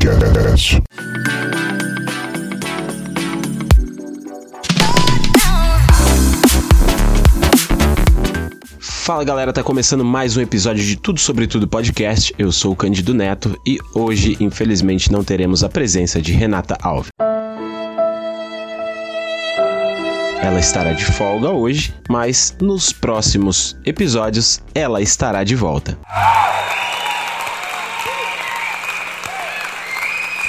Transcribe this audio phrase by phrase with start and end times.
[0.00, 0.82] Podcast.
[8.80, 12.34] Fala galera, tá começando mais um episódio de Tudo Sobre Tudo Podcast.
[12.38, 17.10] Eu sou o Cândido Neto e hoje, infelizmente, não teremos a presença de Renata Alves.
[20.42, 25.98] Ela estará de folga hoje, mas nos próximos episódios ela estará de volta.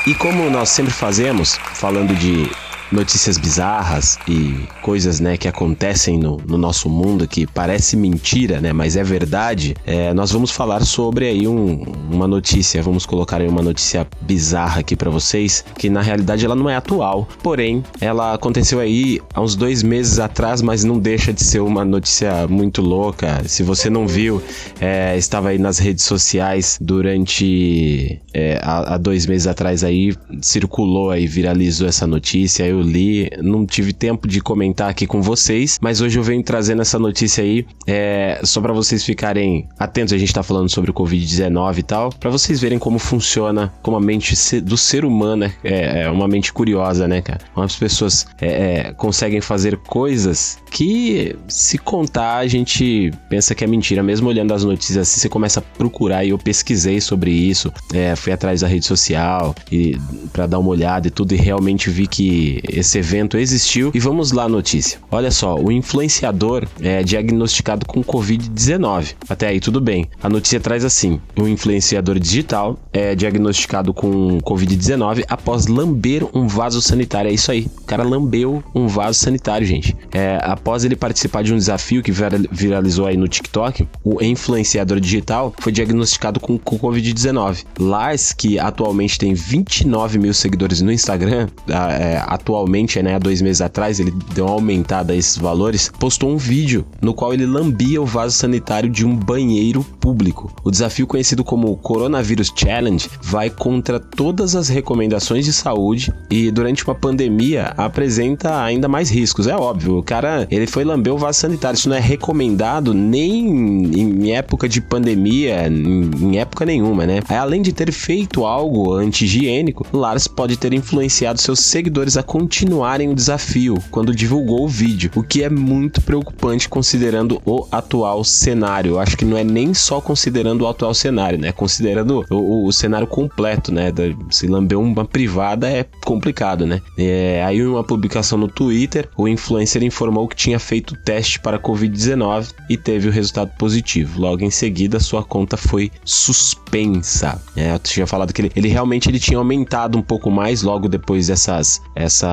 [0.05, 2.49] E como nós sempre fazemos, falando de
[2.91, 8.73] notícias bizarras e coisas, né, que acontecem no, no nosso mundo que parece mentira, né,
[8.73, 13.47] mas é verdade, é, nós vamos falar sobre aí um, uma notícia, vamos colocar aí
[13.47, 18.33] uma notícia bizarra aqui para vocês, que na realidade ela não é atual, porém ela
[18.33, 22.81] aconteceu aí há uns dois meses atrás, mas não deixa de ser uma notícia muito
[22.81, 23.43] louca.
[23.47, 24.41] Se você não viu,
[24.79, 31.27] é, estava aí nas redes sociais durante é, há, dois meses atrás aí circulou aí
[31.27, 32.65] viralizou essa notícia.
[32.65, 36.81] Eu li, não tive tempo de comentar aqui com vocês, mas hoje eu venho trazendo
[36.81, 40.13] essa notícia aí é, só para vocês ficarem atentos.
[40.13, 43.97] A gente tá falando sobre o Covid-19 e tal, para vocês verem como funciona, como
[43.97, 47.39] a mente do ser humano é, é, é uma mente curiosa, né, cara?
[47.55, 53.67] As pessoas é, é, conseguem fazer coisas que, se contar, a gente pensa que é
[53.67, 54.01] mentira.
[54.01, 58.15] Mesmo olhando as notícias assim, você começa a procurar e eu pesquisei sobre isso, é,
[58.15, 59.97] fui atrás da rede social e
[60.31, 63.91] para dar uma olhada e tudo e realmente vi que esse evento existiu.
[63.93, 64.99] E vamos lá notícia.
[65.11, 69.15] Olha só, o influenciador é diagnosticado com Covid-19.
[69.29, 70.07] Até aí tudo bem.
[70.21, 76.81] A notícia traz assim: o influenciador digital é diagnosticado com Covid-19 após lamber um vaso
[76.81, 77.29] sanitário.
[77.29, 77.67] É isso aí.
[77.81, 79.95] O cara lambeu um vaso sanitário, gente.
[80.11, 85.53] É, após ele participar de um desafio que viralizou aí no TikTok, o influenciador digital
[85.59, 87.65] foi diagnosticado com, com Covid-19.
[87.79, 92.21] Lars, que atualmente tem 29 mil seguidores no Instagram, é,
[92.61, 96.37] atualmente, né, há dois meses atrás, ele deu uma aumentada a esses valores, postou um
[96.37, 100.53] vídeo no qual ele lambia o vaso sanitário de um banheiro público.
[100.63, 106.85] O desafio conhecido como Coronavírus Challenge vai contra todas as recomendações de saúde e durante
[106.85, 109.47] uma pandemia apresenta ainda mais riscos.
[109.47, 111.77] É óbvio, o cara ele foi lamber o vaso sanitário.
[111.77, 117.21] Isso não é recomendado nem em época de pandemia, em época nenhuma, né?
[117.27, 123.15] Além de ter feito algo anti-higiênico, Lars pode ter influenciado seus seguidores a continuarem o
[123.15, 128.99] desafio quando divulgou o vídeo, o que é muito preocupante considerando o atual cenário.
[128.99, 131.53] Acho que não é nem só considerando o atual cenário, né?
[131.53, 133.89] Considerando o, o, o cenário completo, né?
[133.89, 136.81] Da, se lamber uma privada é complicado, né?
[136.97, 142.49] É, aí uma publicação no Twitter, o influencer informou que tinha feito teste para Covid-19
[142.69, 144.19] e teve o resultado positivo.
[144.19, 147.41] Logo em seguida, sua conta foi suspensa.
[147.55, 150.89] É, eu tinha falado que ele, ele realmente ele tinha aumentado um pouco mais logo
[150.89, 151.81] depois dessas.
[151.95, 152.30] Essa.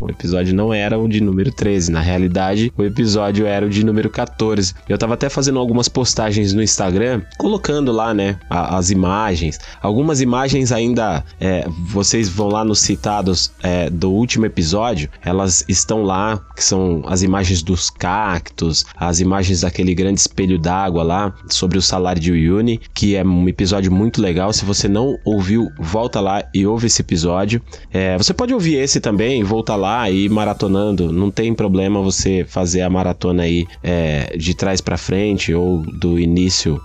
[0.00, 1.90] O episódio não era o de número 13.
[1.90, 4.74] Na realidade, o episódio era o de número 14.
[4.88, 9.58] Eu tava até fazendo algumas postagens no Instagram, colocando lá, né, a, as imagens.
[9.82, 16.02] Algumas imagens ainda, é, vocês vão lá nos citados é, do último episódio, elas estão
[16.04, 21.78] lá, que são as imagens dos cactos, as imagens daquele grande espelho d'água lá, sobre
[21.78, 24.52] o salário de Uyuni, que é um episódio muito legal.
[24.52, 27.60] Se você não ouviu, volta lá e ouve esse episódio.
[27.92, 31.12] É, você pode ouvir esse também, voltar lá e maratonando.
[31.12, 36.18] Não tem problema você fazer a maratona aí é, de trás para frente ou do
[36.18, 36.80] início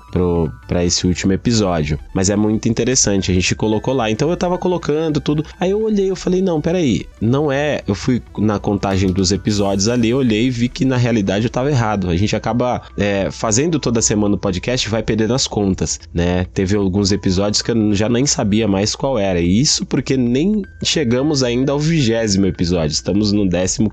[0.68, 2.00] para esse último episódio.
[2.14, 4.10] Mas é muito interessante, a gente colocou lá.
[4.10, 5.46] Então eu tava colocando tudo.
[5.60, 7.82] Aí eu olhei, eu falei, não, peraí, não é.
[7.88, 11.70] Eu fui na contagem dos episódios ali, olhei e vi que na realidade eu tava
[11.70, 12.10] errado.
[12.10, 16.46] A gente acaba é, fazendo toda semana o podcast vai perdendo as contas, né?
[16.54, 19.40] Teve alguns episódios que eu já nem sabia mais qual era.
[19.40, 22.94] E isso porque nem chegamos ainda ao vigésimo episódio.
[22.94, 23.48] Estamos no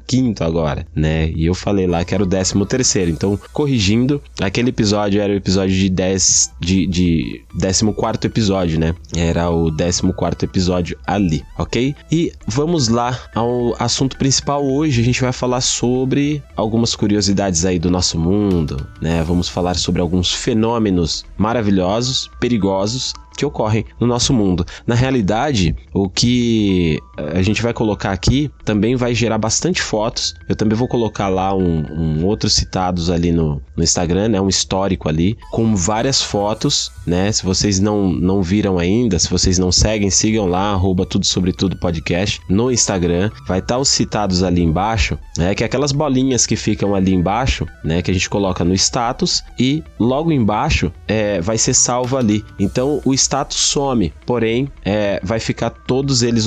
[0.06, 1.30] 15 agora, né?
[1.30, 3.10] E eu falei lá que era o 13 terceiro.
[3.10, 8.94] Então, corrigindo, aquele episódio era o episódio de 10 de, de 14 episódio, né?
[9.16, 11.94] Era o 14 episódio ali, ok?
[12.10, 15.00] E vamos lá ao assunto principal hoje.
[15.00, 19.22] A gente vai falar sobre algumas curiosidades aí do nosso mundo, né?
[19.22, 24.66] Vamos falar sobre alguns fenômenos maravilhosos, perigosos que ocorrem no nosso mundo.
[24.84, 26.98] Na realidade, o que
[27.34, 30.34] a gente vai colocar aqui também vai gerar bastante fotos.
[30.48, 34.40] Eu também vou colocar lá um, um outros citados ali no, no Instagram, né?
[34.40, 37.30] Um histórico ali com várias fotos, né?
[37.32, 41.52] Se vocês não, não viram ainda, se vocês não seguem, sigam lá, arroba tudo sobre
[41.52, 43.30] tudo podcast no Instagram.
[43.46, 45.54] Vai estar tá os citados ali embaixo, né?
[45.54, 48.02] Que é aquelas bolinhas que ficam ali embaixo, né?
[48.02, 52.44] Que a gente coloca no status e logo embaixo é, vai ser salvo ali.
[52.58, 56.46] Então o status some, porém é, vai ficar todos eles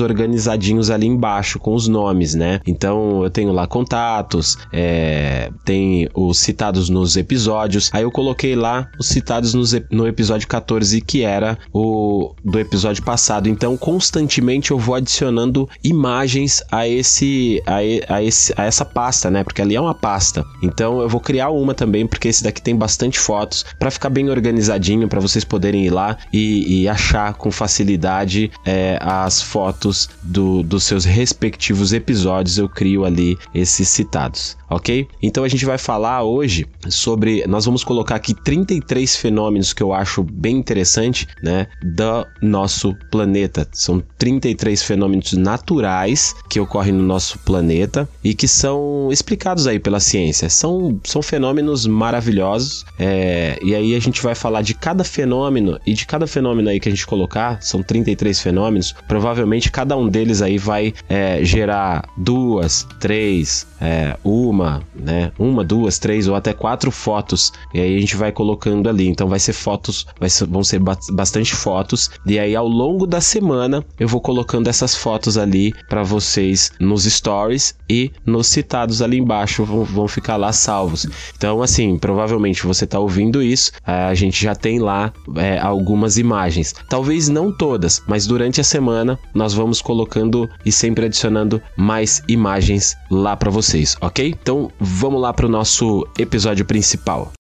[0.61, 2.61] organizadinhos ali embaixo com os nomes, né?
[2.65, 7.89] Então eu tenho lá contatos, é, tem os citados nos episódios.
[7.91, 13.03] Aí eu coloquei lá os citados nos, no episódio 14, que era o do episódio
[13.03, 13.49] passado.
[13.49, 19.43] Então constantemente eu vou adicionando imagens a esse a, a, esse, a essa pasta, né?
[19.43, 20.45] Porque ali é uma pasta.
[20.61, 24.29] Então eu vou criar uma também, porque esse daqui tem bastante fotos para ficar bem
[24.29, 30.50] organizadinho para vocês poderem ir lá e, e achar com facilidade é, as fotos do,
[30.63, 32.57] dos seus respectivos episódios.
[32.57, 35.07] Eu crio ali esses citados ok?
[35.21, 37.45] Então a gente vai falar hoje sobre.
[37.45, 41.68] Nós vamos colocar aqui 33 fenômenos que eu acho bem interessante, né?
[41.83, 43.68] Do nosso planeta.
[43.74, 50.00] São 33 fenômenos naturais que ocorrem no nosso planeta e que são explicados aí pela
[50.00, 50.50] ciência.
[50.50, 52.86] São, são fenômenos maravilhosos.
[52.98, 56.80] É, e aí a gente vai falar de cada fenômeno e de cada fenômeno aí
[56.80, 62.07] que a gente colocar, são 33 fenômenos, provavelmente cada um deles aí vai é, gerar
[62.17, 67.51] duas, três, é, uma né, uma, duas, três ou até quatro fotos.
[67.74, 69.07] E aí a gente vai colocando ali.
[69.07, 70.79] Então vai ser fotos, vai ser, vão ser
[71.12, 72.10] bastante fotos.
[72.25, 77.03] E aí ao longo da semana eu vou colocando essas fotos ali para vocês nos
[77.03, 81.07] stories e nos citados ali embaixo vão, vão ficar lá salvos.
[81.36, 86.74] Então assim, provavelmente você tá ouvindo isso, a gente já tem lá é, algumas imagens.
[86.89, 90.30] Talvez não todas, mas durante a semana nós vamos colocando
[90.65, 94.35] e sempre adicionando mais imagens lá para vocês, ok?
[94.41, 97.31] Então vamos lá para o nosso episódio principal.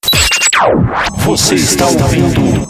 [1.19, 2.67] Você está ouvindo?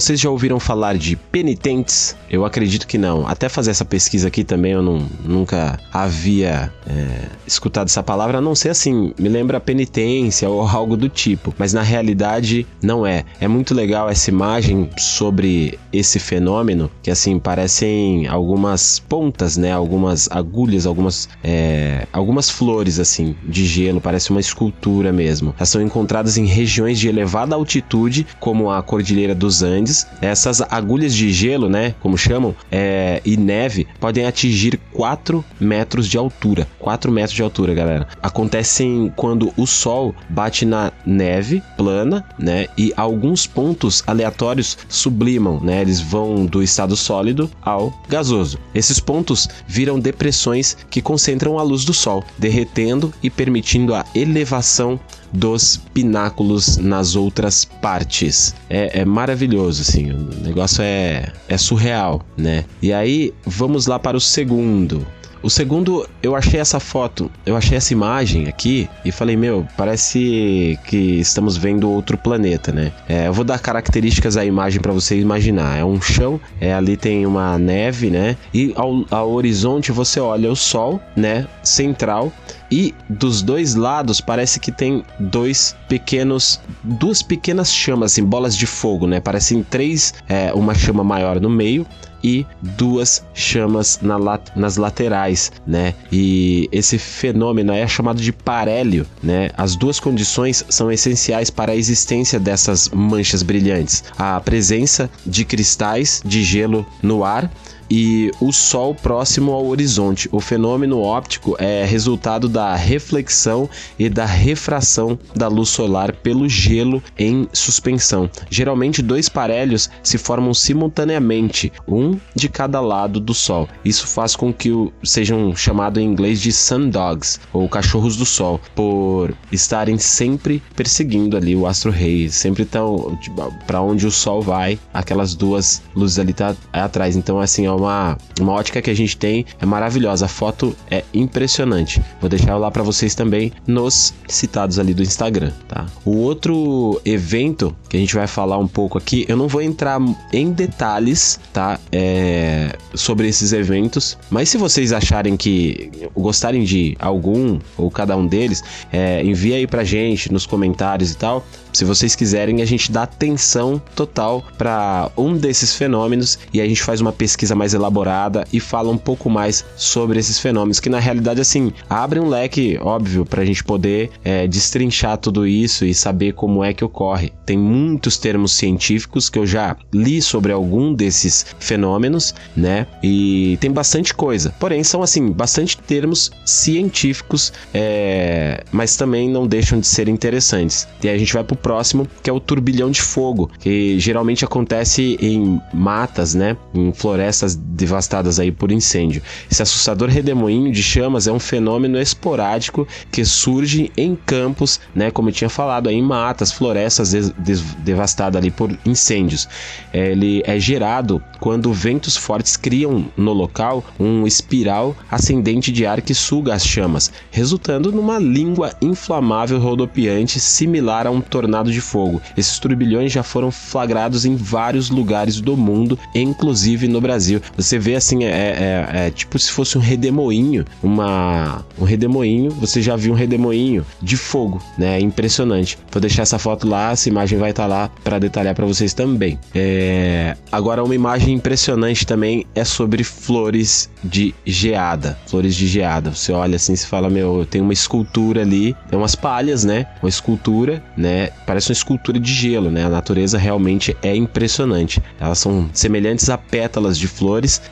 [0.00, 2.14] Vocês já ouviram falar de penitentes?
[2.28, 3.26] Eu acredito que não.
[3.26, 8.40] Até fazer essa pesquisa aqui também eu não, nunca havia é, escutado essa palavra, a
[8.42, 11.54] não ser assim, me lembra penitência ou algo do tipo.
[11.56, 13.24] Mas na realidade não é.
[13.40, 19.72] É muito legal essa imagem sobre esse fenômeno, que assim, parecem algumas pontas, né?
[19.72, 25.54] Algumas agulhas, algumas, é, algumas flores assim, de gelo, parece uma escultura mesmo.
[25.56, 29.85] Elas são encontradas em regiões de elevada altitude, como a Cordilheira dos Andes.
[30.20, 31.94] Essas agulhas de gelo, né?
[32.00, 36.66] Como chamam, é, e neve podem atingir 4 metros de altura.
[36.78, 38.08] 4 metros de altura, galera.
[38.22, 42.66] Acontecem quando o sol bate na neve plana, né?
[42.76, 45.80] E alguns pontos aleatórios sublimam, né?
[45.80, 48.58] Eles vão do estado sólido ao gasoso.
[48.74, 54.98] Esses pontos viram depressões que concentram a luz do sol, derretendo e permitindo a elevação
[55.36, 58.54] dos pináculos nas outras partes.
[58.68, 62.64] É, é, maravilhoso, assim, o negócio é, é surreal, né?
[62.82, 65.06] E aí, vamos lá para o segundo.
[65.42, 70.76] O segundo, eu achei essa foto, eu achei essa imagem aqui e falei, meu, parece
[70.86, 72.90] que estamos vendo outro planeta, né?
[73.08, 75.78] É, eu vou dar características à imagem para você imaginar.
[75.78, 78.36] É um chão, é, ali tem uma neve, né?
[78.52, 81.46] E ao, ao horizonte você olha o sol, né?
[81.62, 82.32] Central
[82.70, 88.66] e dos dois lados parece que tem dois pequenos, duas pequenas chamas, assim, bolas de
[88.66, 89.20] fogo, né?
[89.20, 91.86] Parecem três, é, uma chama maior no meio
[92.22, 95.94] e duas chamas na lat nas laterais, né?
[96.10, 99.50] E esse fenômeno é chamado de parélio, né?
[99.56, 106.20] As duas condições são essenciais para a existência dessas manchas brilhantes: a presença de cristais
[106.24, 107.50] de gelo no ar
[107.90, 110.28] e o Sol próximo ao horizonte.
[110.32, 117.02] O fenômeno óptico é resultado da reflexão e da refração da luz solar pelo gelo
[117.18, 118.30] em suspensão.
[118.50, 123.68] Geralmente, dois parelhos se formam simultaneamente, um de cada lado do Sol.
[123.84, 128.26] Isso faz com que o, sejam chamados em inglês de sun dogs, ou cachorros do
[128.26, 133.18] Sol, por estarem sempre perseguindo ali o astro-rei, sempre estão
[133.66, 137.16] para onde o Sol vai, aquelas duas luzes ali tá atrás.
[137.16, 140.26] Então, assim, é uma, uma ótica que a gente tem, é maravilhosa.
[140.26, 142.02] A foto é impressionante.
[142.20, 145.86] Vou deixar lá para vocês também nos citados ali do Instagram, tá?
[146.04, 150.00] O outro evento que a gente vai falar um pouco aqui, eu não vou entrar
[150.32, 151.78] em detalhes, tá?
[151.92, 158.26] É, sobre esses eventos, mas se vocês acharem que gostarem de algum ou cada um
[158.26, 161.44] deles, é, envia aí pra gente nos comentários e tal.
[161.72, 166.82] Se vocês quiserem, a gente dá atenção total para um desses fenômenos e a gente
[166.82, 170.98] faz uma pesquisa mais elaborada e fala um pouco mais sobre esses fenômenos, que na
[170.98, 175.94] realidade, assim, abre um leque, óbvio, para a gente poder é, destrinchar tudo isso e
[175.94, 177.32] saber como é que ocorre.
[177.44, 182.86] Tem muitos termos científicos que eu já li sobre algum desses fenômenos, né?
[183.02, 184.54] E tem bastante coisa.
[184.58, 190.88] Porém, são, assim, bastante termos científicos, é, mas também não deixam de ser interessantes.
[191.02, 194.44] E aí a gente vai pro próximo, que é o turbilhão de fogo, que geralmente
[194.44, 196.56] acontece em matas, né?
[196.74, 199.22] Em florestas devastadas aí por incêndio.
[199.50, 205.10] Esse assustador redemoinho de chamas é um fenômeno esporádico que surge em campos, né?
[205.10, 209.48] Como eu tinha falado, aí, em matas, florestas des des devastadas ali por incêndios.
[209.92, 216.14] Ele é gerado quando ventos fortes criam no local um espiral ascendente de ar que
[216.14, 222.20] suga as chamas, resultando numa língua inflamável rodopiante similar a um tornado tornado de fogo.
[222.36, 227.40] Esses turbilhões já foram flagrados em vários lugares do mundo, inclusive no Brasil.
[227.56, 232.80] Você vê assim, é, é, é tipo se fosse um redemoinho, uma, um redemoinho, você
[232.82, 234.96] já viu um redemoinho de fogo, né?
[234.96, 235.78] É impressionante.
[235.90, 238.92] Vou deixar essa foto lá, essa imagem vai estar tá lá para detalhar para vocês
[238.94, 239.38] também.
[239.54, 240.36] É...
[240.50, 245.18] Agora, uma imagem impressionante também é sobre flores de geada.
[245.26, 246.10] Flores de geada.
[246.10, 249.86] Você olha assim, se fala, meu, tem uma escultura ali, tem umas palhas, né?
[250.02, 251.30] Uma escultura, né?
[251.46, 252.84] parece uma escultura de gelo, né?
[252.84, 255.02] A natureza realmente é impressionante.
[255.18, 257.06] Elas são semelhantes a pétalas de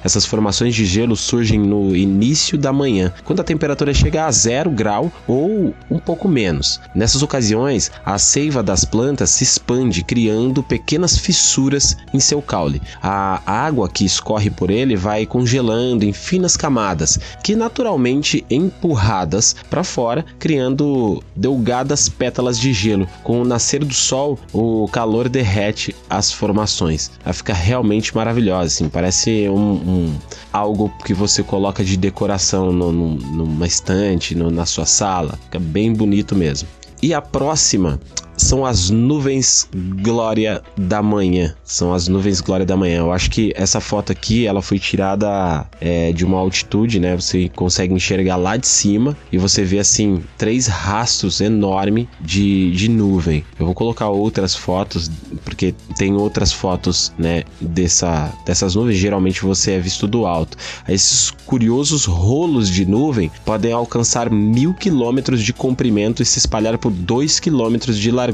[0.03, 4.71] Essas formações de gelo surgem no início da manhã, quando a temperatura chega a zero
[4.71, 6.81] grau ou um pouco menos.
[6.95, 12.83] Nessas ocasiões, a seiva das plantas se expande, criando pequenas fissuras em seu caule.
[13.03, 19.85] A água que escorre por ele vai congelando em finas camadas, que naturalmente empurradas para
[19.85, 26.33] fora, criando delgadas pétalas de gelo, com o nascer do sol, o calor derrete as
[26.33, 27.11] formações.
[27.25, 30.15] Ela fica realmente maravilhosa, assim, parece um, um
[30.53, 35.39] algo que você coloca de decoração no, no, numa estante, no, na sua sala.
[35.45, 36.69] Fica bem bonito mesmo.
[37.03, 38.01] E a próxima
[38.45, 39.67] são as nuvens
[40.03, 41.55] glória da manhã.
[41.65, 42.99] São as nuvens glória da manhã.
[42.99, 47.17] Eu acho que essa foto aqui, ela foi tirada é, de uma altitude, né?
[47.17, 52.91] Você consegue enxergar lá de cima e você vê assim três rastros enormes de, de
[52.91, 53.43] nuvem.
[53.59, 55.11] Eu vou colocar outras fotos
[55.43, 57.45] porque tem outras fotos, né?
[57.59, 58.99] Dessa, dessas nuvens.
[58.99, 60.59] Geralmente você é visto do alto.
[60.87, 66.93] Esses curiosos rolos de nuvem podem alcançar mil quilômetros de comprimento e se espalhar por
[66.93, 68.34] dois quilômetros de largura.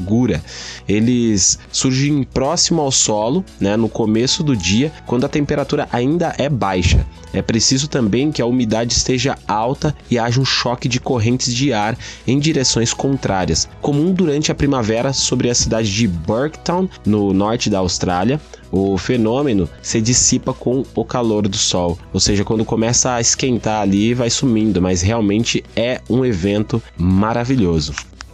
[0.88, 6.48] Eles surgem próximo ao solo, né, no começo do dia, quando a temperatura ainda é
[6.48, 7.06] baixa.
[7.32, 11.72] É preciso também que a umidade esteja alta e haja um choque de correntes de
[11.72, 17.70] ar em direções contrárias, comum durante a primavera sobre a cidade de Burketown, no norte
[17.70, 18.40] da Austrália.
[18.72, 23.80] O fenômeno se dissipa com o calor do sol, ou seja, quando começa a esquentar
[23.80, 27.92] ali, vai sumindo, mas realmente é um evento maravilhoso.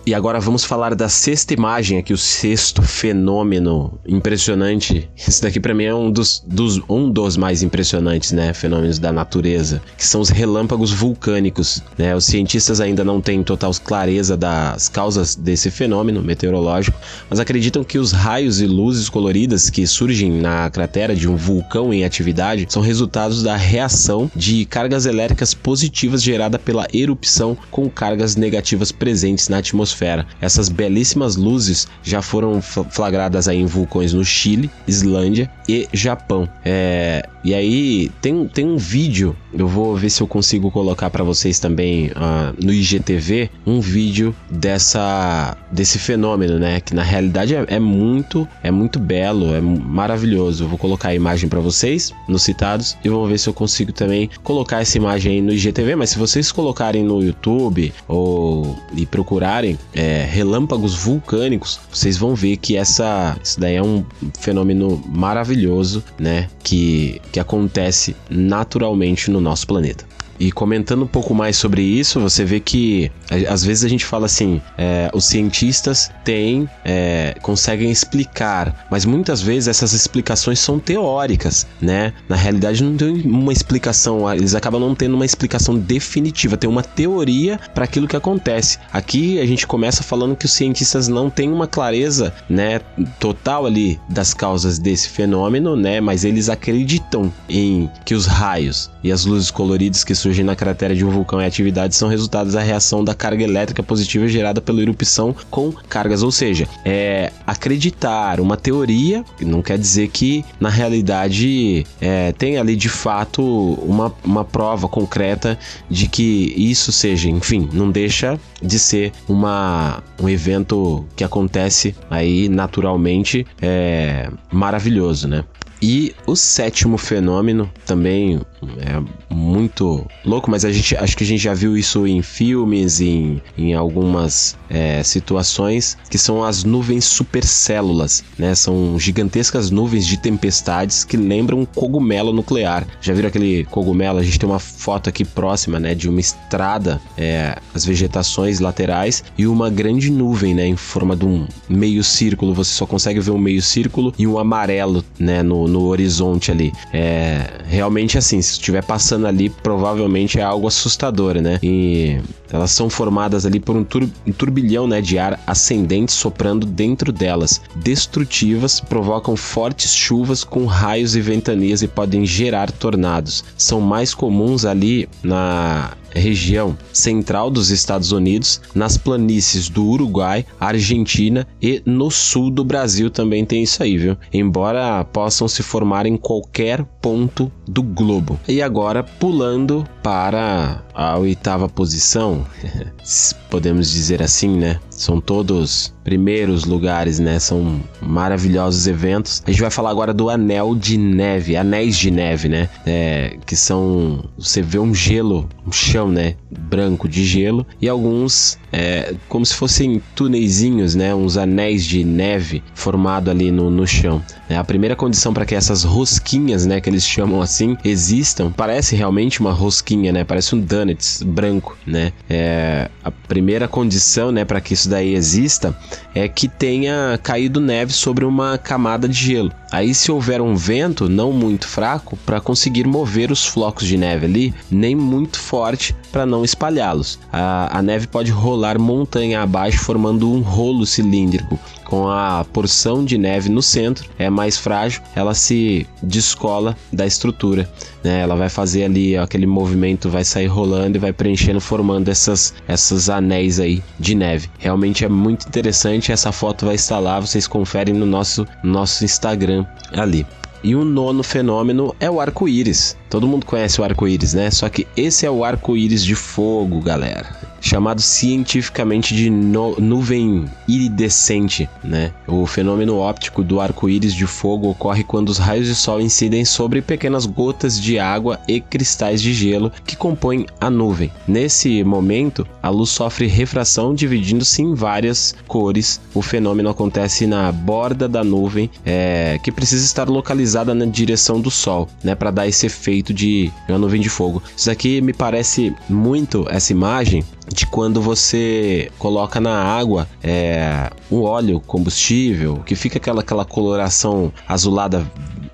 [0.08, 5.10] E agora vamos falar da sexta imagem aqui, o sexto fenômeno impressionante.
[5.18, 9.10] Esse daqui para mim é um dos, dos, um dos mais impressionantes, né, fenômenos da
[9.10, 11.82] natureza, que são os relâmpagos vulcânicos.
[11.98, 12.14] Né?
[12.14, 16.96] Os cientistas ainda não têm total clareza das causas desse fenômeno meteorológico,
[17.28, 21.92] mas acreditam que os raios e luzes coloridas que surgem na cratera de um vulcão
[21.92, 28.36] em atividade são resultados da reação de cargas elétricas positivas gerada pela erupção com cargas
[28.36, 30.26] negativas presentes na atmosfera atmosfera.
[30.40, 36.48] Essas belíssimas luzes já foram flagradas aí em vulcões no Chile, Islândia e Japão.
[36.64, 41.24] É, e aí tem, tem um vídeo, eu vou ver se eu consigo colocar para
[41.24, 46.80] vocês também uh, no IGTV, um vídeo dessa desse fenômeno, né?
[46.80, 50.64] Que na realidade é, é muito é muito belo, é maravilhoso.
[50.64, 53.92] Eu vou colocar a imagem para vocês nos citados e vou ver se eu consigo
[53.92, 55.96] também colocar essa imagem aí no IGTV.
[55.96, 62.56] Mas se vocês colocarem no YouTube ou e procurarem é, relâmpagos vulcânicos, vocês vão ver
[62.58, 64.04] que essa, isso daí é um
[64.38, 66.48] fenômeno maravilhoso, né?
[66.62, 70.04] Que, que acontece naturalmente no nosso planeta.
[70.38, 73.10] E comentando um pouco mais sobre isso, você vê que
[73.48, 79.40] às vezes a gente fala assim, é, os cientistas têm, é, conseguem explicar, mas muitas
[79.40, 82.12] vezes essas explicações são teóricas, né?
[82.28, 86.82] Na realidade não tem uma explicação, eles acabam não tendo uma explicação definitiva, tem uma
[86.82, 88.78] teoria para aquilo que acontece.
[88.92, 92.80] Aqui a gente começa falando que os cientistas não têm uma clareza, né,
[93.18, 96.00] total ali das causas desse fenômeno, né?
[96.00, 100.94] Mas eles acreditam em que os raios e as luzes coloridas que surgem na cratera
[100.94, 104.80] de um vulcão em atividade são resultados da reação da carga elétrica positiva gerada pela
[104.80, 106.22] erupção com cargas.
[106.22, 112.76] Ou seja, é acreditar uma teoria não quer dizer que na realidade é, tem ali
[112.76, 115.58] de fato uma, uma prova concreta
[115.88, 122.48] de que isso seja, enfim, não deixa de ser uma, um evento que acontece aí
[122.48, 125.44] naturalmente é maravilhoso, né?
[125.80, 128.40] E o sétimo fenômeno também
[128.78, 133.00] é muito louco, mas a gente acho que a gente já viu isso em filmes,
[133.00, 138.54] em, em algumas é, situações, que são as nuvens supercélulas, né?
[138.54, 142.86] São gigantescas nuvens de tempestades que lembram um cogumelo nuclear.
[143.00, 144.18] Já viram aquele cogumelo?
[144.18, 145.94] A gente tem uma foto aqui próxima, né?
[145.94, 150.66] De uma estrada, é, as vegetações laterais e uma grande nuvem, né?
[150.66, 152.54] Em forma de um meio círculo.
[152.54, 155.42] Você só consegue ver um meio círculo e um amarelo, né?
[155.42, 156.72] No, no horizonte ali.
[156.92, 161.58] É realmente assim, se estiver passando ali, provavelmente é algo assustador, né?
[161.62, 166.66] E elas são formadas ali por um, tur um turbilhão né, de ar ascendente soprando
[166.66, 167.60] dentro delas.
[167.74, 173.44] Destrutivas, provocam fortes chuvas com raios e ventanias e podem gerar tornados.
[173.56, 181.46] São mais comuns ali na região central dos Estados Unidos, nas planícies do Uruguai, Argentina
[181.60, 184.16] e no sul do Brasil também tem isso aí, viu?
[184.32, 188.38] Embora possam se formar em qualquer ponto do globo.
[188.48, 192.46] E agora pulando para a oitava posição,
[193.50, 194.80] podemos dizer assim, né?
[194.88, 197.40] São todos primeiros lugares, né?
[197.40, 199.42] São maravilhosos eventos.
[199.44, 202.68] A gente vai falar agora do Anel de Neve, Anéis de Neve, né?
[202.86, 204.24] É, que são.
[204.38, 206.36] Você vê um gelo, um chão, né?
[206.48, 211.14] Branco de gelo e alguns é, como se fossem túneizinhos, né?
[211.14, 214.22] Uns anéis de neve formado ali no, no chão.
[214.48, 216.80] É, a primeira condição para que essas rosquinhas, né?
[216.80, 220.24] Que eles chamam assim, existam, parece realmente uma rosquinha, né?
[220.24, 222.12] Parece um donuts branco, né?
[222.28, 224.44] É, a primeira condição, né?
[224.44, 225.74] Para que isso daí exista
[226.14, 229.52] é que tenha caído neve sobre uma camada de gelo.
[229.70, 234.26] Aí, se houver um vento não muito fraco, para conseguir mover os flocos de neve
[234.26, 237.18] ali, nem muito forte para não espalhá-los.
[237.32, 243.16] A, a neve pode rolar montanha abaixo, formando um rolo cilíndrico com a porção de
[243.16, 247.70] neve no centro, é mais frágil, ela se descola da estrutura,
[248.02, 248.20] né?
[248.20, 253.08] Ela vai fazer ali aquele movimento, vai sair rolando e vai preenchendo, formando essas, essas
[253.08, 254.50] anéis aí de neve.
[254.58, 259.64] Realmente é muito interessante, essa foto vai estar lá, vocês conferem no nosso, nosso Instagram
[259.92, 260.26] ali.
[260.62, 262.96] E o nono fenômeno é o arco-íris.
[263.08, 264.50] Todo mundo conhece o arco-íris, né?
[264.50, 272.12] Só que esse é o arco-íris de fogo, galera chamado cientificamente de nuvem iridescente, né?
[272.26, 276.80] O fenômeno óptico do arco-íris de fogo ocorre quando os raios de sol incidem sobre
[276.80, 281.10] pequenas gotas de água e cristais de gelo que compõem a nuvem.
[281.26, 286.00] Nesse momento, a luz sofre refração, dividindo-se em várias cores.
[286.14, 291.50] O fenômeno acontece na borda da nuvem, é, que precisa estar localizada na direção do
[291.50, 294.40] sol, né, para dar esse efeito de uma nuvem de fogo.
[294.56, 301.22] Isso aqui me parece muito essa imagem de quando você coloca na água é, um
[301.22, 305.06] óleo combustível, que fica aquela, aquela coloração azulada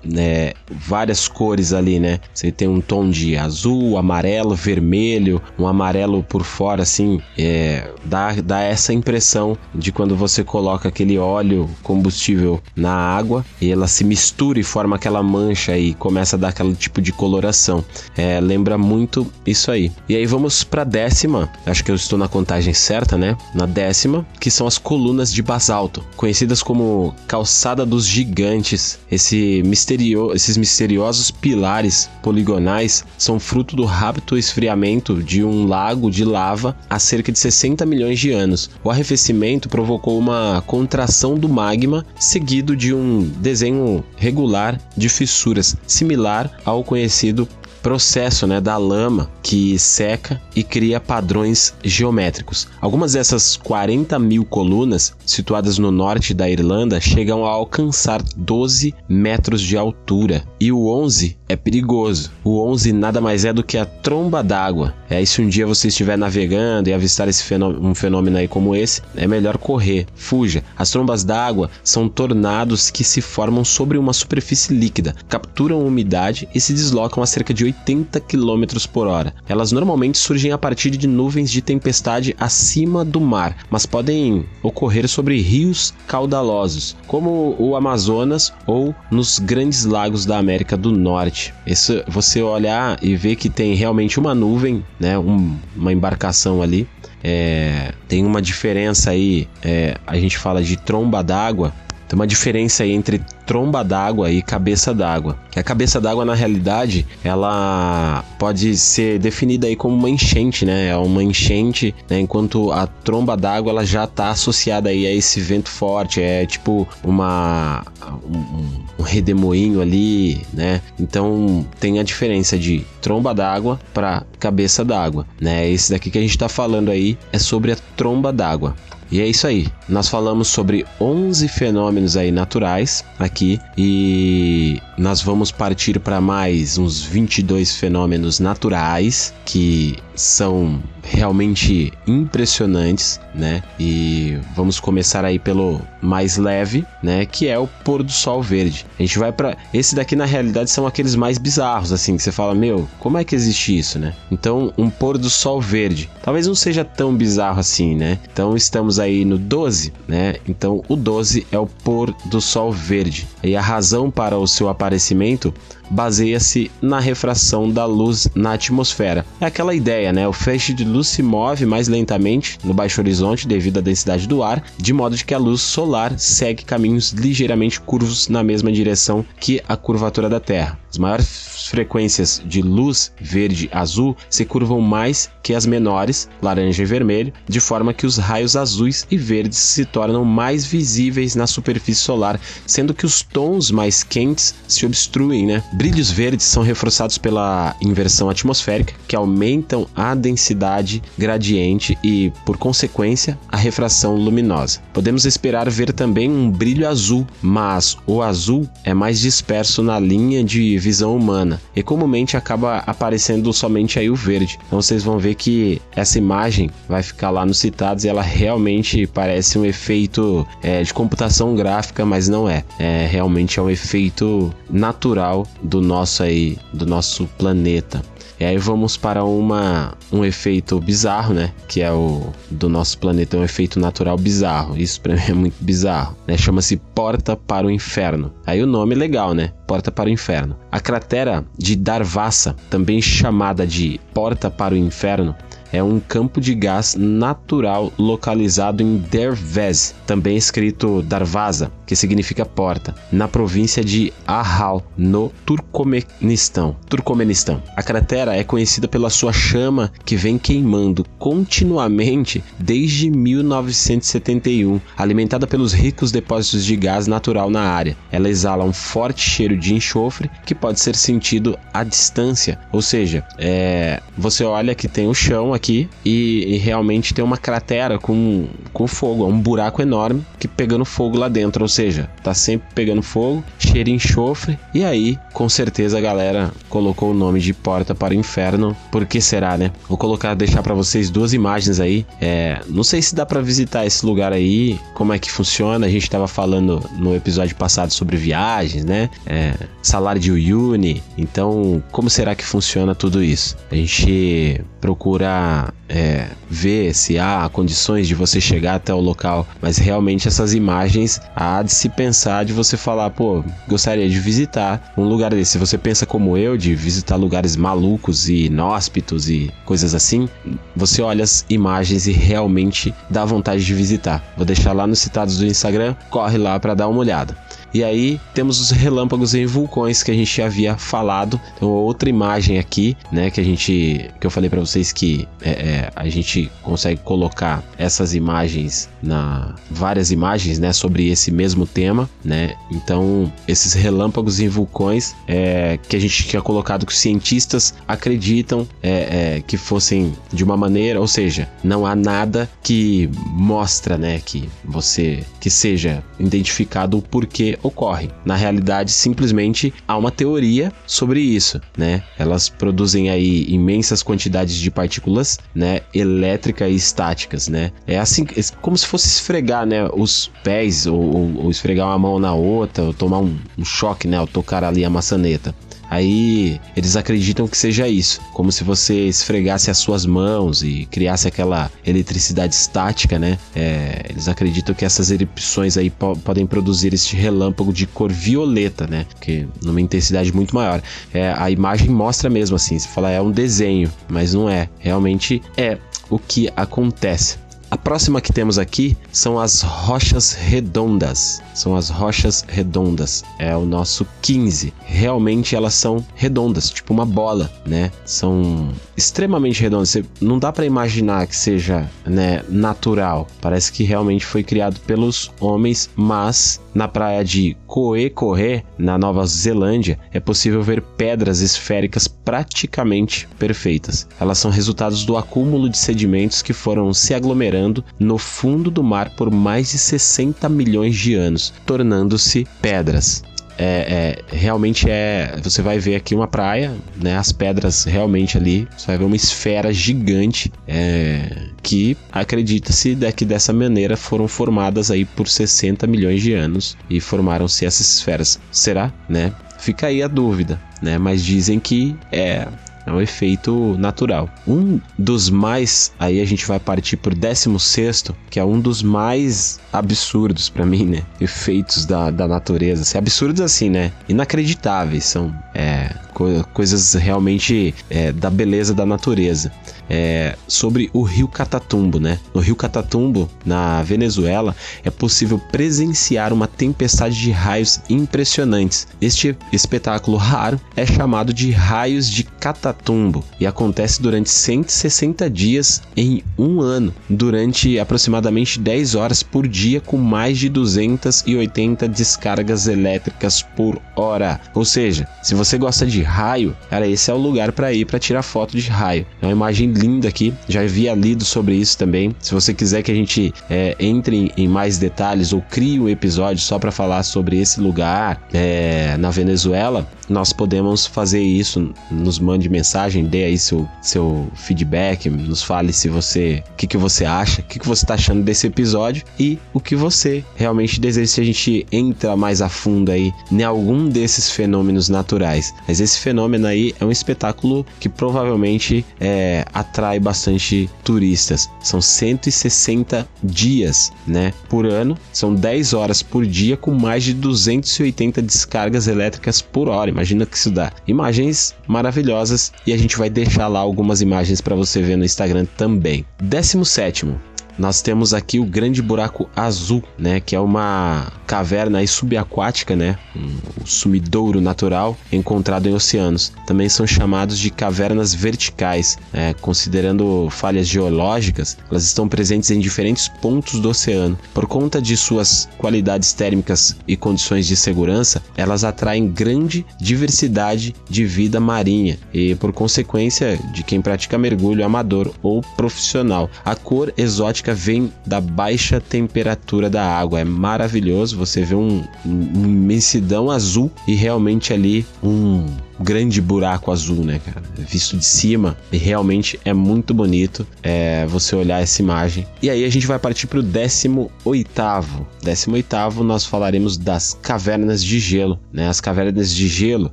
[0.03, 2.19] né, várias cores ali, né?
[2.33, 8.33] Você tem um tom de azul, amarelo, vermelho, um amarelo por fora, assim, é, dá,
[8.33, 14.03] dá essa impressão de quando você coloca aquele óleo combustível na água e ela se
[14.03, 17.83] mistura e forma aquela mancha e começa a dar aquele tipo de coloração.
[18.17, 19.91] É, lembra muito isso aí.
[20.07, 23.37] E aí vamos para décima, acho que eu estou na contagem certa, né?
[23.53, 28.99] Na décima, que são as colunas de basalto, conhecidas como calçada dos gigantes.
[29.09, 36.09] Esse mistério misterio esses misteriosos pilares poligonais são fruto do rápido esfriamento de um lago
[36.09, 38.69] de lava há cerca de 60 milhões de anos.
[38.83, 46.51] O arrefecimento provocou uma contração do magma, seguido de um desenho regular de fissuras, similar
[46.65, 47.47] ao conhecido
[47.83, 52.67] processo né, da lama que seca e cria padrões geométricos.
[52.79, 59.61] Algumas dessas 40 mil colunas, situadas no norte da Irlanda, chegam a alcançar 12 metros
[59.61, 60.43] de altura.
[60.59, 62.31] E o 11 é perigoso.
[62.43, 64.93] O 11 nada mais é do que a tromba d'água.
[65.09, 68.75] É se um dia você estiver navegando e avistar esse fenômeno, um fenômeno aí como
[68.75, 70.63] esse, é melhor correr, fuja.
[70.77, 76.59] As trombas d'água são tornados que se formam sobre uma superfície líquida, capturam umidade e
[76.59, 79.33] se deslocam a cerca de 80 km por hora.
[79.47, 85.07] Elas normalmente surgem a partir de nuvens de tempestade acima do mar, mas podem ocorrer
[85.07, 91.42] sobre rios caudalosos, como o Amazonas ou nos grandes lagos da América do Norte.
[91.65, 96.87] Isso, você olhar e ver que tem realmente uma nuvem, né, um, uma embarcação ali,
[97.23, 99.47] é, tem uma diferença aí.
[99.63, 101.73] É, a gente fala de tromba d'água.
[102.13, 105.35] Tem uma diferença aí entre tromba d'água e cabeça d'água.
[105.55, 110.89] A cabeça d'água na realidade, ela pode ser definida aí como uma enchente, né?
[110.89, 112.19] É uma enchente, né?
[112.19, 116.87] enquanto a tromba d'água ela já está associada aí a esse vento forte, é tipo
[117.03, 117.83] uma
[118.23, 120.81] um, um redemoinho ali, né?
[120.99, 125.67] Então tem a diferença de tromba d'água para cabeça d'água, né?
[125.67, 128.75] Esse daqui que a gente está falando aí é sobre a tromba d'água.
[129.13, 129.67] E é isso aí.
[129.87, 137.01] Nós falamos sobre 11 fenômenos aí naturais aqui e nós vamos partir para mais uns
[137.01, 143.61] 22 fenômenos naturais que são realmente impressionantes, né?
[143.79, 148.85] E vamos começar aí pelo mais leve, né, que é o pôr do sol verde.
[148.97, 152.31] A gente vai para esse daqui na realidade são aqueles mais bizarros assim, que você
[152.31, 154.13] fala, meu, como é que existe isso, né?
[154.31, 156.09] Então, um pôr do sol verde.
[156.21, 158.19] Talvez não seja tão bizarro assim, né?
[158.31, 159.72] Então, estamos aí no 12,
[160.07, 160.35] né?
[160.47, 163.27] Então, o 12 é o pôr do sol verde.
[163.43, 165.53] E a razão para o seu aparecimento
[165.89, 169.25] baseia-se na refração da luz na atmosfera.
[169.39, 170.27] É aquela ideia, né?
[170.27, 174.41] O feixe de luz se move mais lentamente no baixo horizonte devido à densidade do
[174.41, 179.61] ar, de modo que a luz solar segue caminhos ligeiramente curvos na mesma direção que
[179.67, 180.79] a curvatura da Terra.
[180.89, 181.27] As maiores
[181.73, 187.59] frequências de luz verde azul se curvam mais que as menores, laranja e vermelho, de
[187.59, 192.93] forma que os raios azuis e verdes se tornam mais visíveis na superfície solar, sendo
[192.93, 195.63] que os tons mais quentes se obstruem, né?
[195.73, 203.37] Brilhos verdes são reforçados pela inversão atmosférica, que aumentam a densidade gradiente e, por consequência,
[203.49, 204.79] a refração luminosa.
[204.93, 210.43] Podemos esperar ver também um brilho azul, mas o azul é mais disperso na linha
[210.43, 214.59] de visão humana, e comumente acaba aparecendo somente aí o verde.
[214.67, 219.07] Então vocês vão ver que essa imagem vai ficar lá nos citados e ela realmente
[219.07, 222.63] parece um efeito é, de computação gráfica, mas não é.
[222.79, 228.01] É realmente é um efeito natural do nosso aí, do nosso planeta.
[228.39, 231.51] E aí vamos para uma, um efeito bizarro, né?
[231.67, 234.75] Que é o do nosso planeta, é um efeito natural bizarro.
[234.77, 236.37] Isso pra mim é muito bizarro, né?
[236.37, 238.33] Chama-se Porta para o Inferno.
[238.45, 239.51] Aí o nome é legal, né?
[239.67, 240.57] Porta para o Inferno.
[240.71, 245.35] A cratera de Darvassa, também chamada de Porta para o Inferno,
[245.73, 252.93] é um campo de gás natural localizado em Dervez, também escrito Darvaza, que significa porta,
[253.11, 256.75] na província de Ahal, no Turcomenistão.
[256.87, 257.61] Turcomenistão.
[257.75, 265.73] A cratera é conhecida pela sua chama que vem queimando continuamente desde 1971, alimentada pelos
[265.73, 267.97] ricos depósitos de gás natural na área.
[268.11, 273.25] Ela exala um forte cheiro de enxofre que pode ser sentido à distância, ou seja,
[273.39, 277.97] é, você olha que tem o chão aqui aqui e, e, realmente tem uma cratera
[277.97, 282.33] com, com fogo, é um buraco enorme que pegando fogo lá dentro, ou seja, tá
[282.33, 287.39] sempre pegando fogo, cheiro de enxofre, e aí com certeza a galera colocou o nome
[287.39, 289.71] de Porta para o Inferno, por que será, né?
[289.87, 293.85] Vou colocar, deixar para vocês duas imagens aí, é, não sei se dá para visitar
[293.85, 298.17] esse lugar aí, como é que funciona, a gente tava falando no episódio passado sobre
[298.17, 299.09] viagens, né?
[299.25, 303.55] É, salário de Uyuni, então como será que funciona tudo isso?
[303.71, 305.52] A gente procura
[305.89, 311.21] é, ver se há condições de você chegar até o local, mas realmente essas imagens
[311.35, 315.51] há de se pensar de você falar, pô, gostaria de visitar um lugar desse.
[315.51, 320.27] Se você pensa como eu, de visitar lugares malucos e inóspitos e coisas assim,
[320.75, 324.23] você olha as imagens e realmente dá vontade de visitar.
[324.35, 327.37] Vou deixar lá nos citados do Instagram, corre lá para dar uma olhada.
[327.73, 331.39] E aí temos os relâmpagos em vulcões que a gente havia falado.
[331.55, 335.49] Então outra imagem aqui, né, que a gente que eu falei para vocês que é,
[335.49, 342.09] é, a gente consegue colocar essas imagens na várias imagens, né, sobre esse mesmo tema,
[342.23, 342.55] né?
[342.71, 348.67] Então esses relâmpagos em vulcões é, que a gente tinha colocado que os cientistas acreditam
[348.81, 354.19] é, é, que fossem de uma maneira, ou seja, não há nada que mostra, né,
[354.23, 358.09] que você que seja identificado o porquê ocorre.
[358.25, 362.03] Na realidade, simplesmente há uma teoria sobre isso, né?
[362.19, 367.71] Elas produzem aí imensas quantidades de partículas, né, elétricas e estáticas, né?
[367.87, 371.99] É assim, é como se fosse esfregar, né, os pés ou, ou, ou esfregar uma
[371.99, 375.55] mão na outra, ou tomar um, um choque, né, ao tocar ali a maçaneta.
[375.93, 381.27] Aí eles acreditam que seja isso, como se você esfregasse as suas mãos e criasse
[381.27, 383.37] aquela eletricidade estática, né?
[383.55, 388.87] É, eles acreditam que essas erupções aí po podem produzir este relâmpago de cor violeta,
[388.87, 389.05] né?
[389.21, 390.81] Que numa intensidade muito maior.
[391.13, 394.67] É, a imagem mostra mesmo assim, se fala é um desenho, mas não é.
[394.79, 395.77] Realmente é
[396.09, 397.42] o que acontece.
[397.83, 401.41] Próxima que temos aqui são as rochas redondas.
[401.53, 403.23] São as rochas redondas.
[403.37, 404.73] É o nosso 15.
[404.85, 407.91] Realmente elas são redondas, tipo uma bola, né?
[408.05, 409.89] São extremamente redondas.
[409.89, 413.27] Você não dá para imaginar que seja, né, natural.
[413.41, 419.25] Parece que realmente foi criado pelos homens, mas na praia de Koe Kohe, na Nova
[419.25, 424.07] Zelândia, é possível ver pedras esféricas praticamente perfeitas.
[424.19, 429.11] Elas são resultados do acúmulo de sedimentos que foram se aglomerando no fundo do mar
[429.11, 433.23] por mais de 60 milhões de anos, tornando-se pedras
[433.57, 435.35] é, é, realmente é.
[435.41, 437.17] Você vai ver aqui uma praia, né?
[437.17, 438.67] As pedras realmente ali.
[438.75, 445.05] Você vai ver uma esfera gigante é, que acredita-se que dessa maneira foram formadas aí
[445.05, 448.39] por 60 milhões de anos e formaram-se essas esferas.
[448.51, 449.33] Será, né?
[449.59, 450.97] Fica aí a dúvida, né?
[450.97, 452.47] Mas dizem que é
[452.85, 454.29] é um efeito natural.
[454.47, 459.59] Um dos mais, aí a gente vai partir pro 16, que é um dos mais
[459.71, 461.03] absurdos para mim, né?
[461.19, 462.81] Efeitos da, da natureza.
[462.81, 463.91] Assim, absurdos assim, né?
[464.07, 465.05] Inacreditáveis.
[465.05, 469.51] São é, co coisas realmente é, da beleza da natureza.
[469.89, 472.19] É, sobre o rio Catatumbo, né?
[472.33, 478.87] No rio Catatumbo, na Venezuela, é possível presenciar uma tempestade de raios impressionantes.
[479.01, 486.23] Este espetáculo raro é chamado de raios de Catatumbo e acontece durante 160 dias em
[486.37, 493.81] um ano, durante aproximadamente 10 horas por dia, com mais de 280 descargas elétricas por
[493.95, 494.39] hora.
[494.53, 497.99] Ou seja, se você gosta de raio, cara, esse é o lugar para ir para
[497.99, 499.05] tirar foto de raio.
[499.21, 500.33] É uma imagem linda aqui.
[500.47, 502.15] Já havia lido sobre isso também.
[502.19, 506.41] Se você quiser que a gente é, entre em mais detalhes ou crie um episódio
[506.41, 511.73] só para falar sobre esse lugar é, na Venezuela, nós podemos fazer isso.
[511.89, 516.77] Nos mande mensagem, dê aí seu, seu feedback, nos fale se você, o que, que
[516.77, 520.79] você acha, o que, que você está achando desse episódio e o que você realmente
[520.79, 525.53] deseja se a gente entra mais a fundo aí em algum desses fenômenos naturais.
[525.67, 531.49] Mas esse fenômeno aí é um espetáculo que provavelmente é, atrai bastante turistas.
[531.61, 534.97] São 160 dias, né, por ano.
[535.11, 539.89] São 10 horas por dia com mais de 280 descargas elétricas por hora.
[539.89, 540.71] Imagina que isso dá.
[540.87, 545.45] Imagens maravilhosas e a gente vai deixar lá algumas imagens para você ver no Instagram
[545.57, 546.05] também.
[546.21, 552.97] 17 nós temos aqui o Grande Buraco Azul, né, que é uma caverna subaquática, né,
[553.15, 556.31] um sumidouro natural encontrado em oceanos.
[556.45, 563.07] Também são chamados de cavernas verticais, né, considerando falhas geológicas, elas estão presentes em diferentes
[563.07, 564.17] pontos do oceano.
[564.33, 571.05] Por conta de suas qualidades térmicas e condições de segurança, elas atraem grande diversidade de
[571.05, 576.29] vida marinha e, por consequência, de quem pratica mergulho amador ou profissional.
[576.43, 580.19] A cor exótica vem da baixa temperatura da água.
[580.19, 581.17] É maravilhoso.
[581.17, 585.47] Você vê um, um imensidão azul e realmente ali um
[585.79, 587.41] grande buraco azul, né, cara?
[587.57, 592.25] Visto de cima, e realmente é muito bonito é, você olhar essa imagem.
[592.41, 595.07] E aí a gente vai partir para o 18 oitavo.
[595.21, 598.67] 18 nós falaremos das cavernas de gelo, né?
[598.67, 599.91] As cavernas de gelo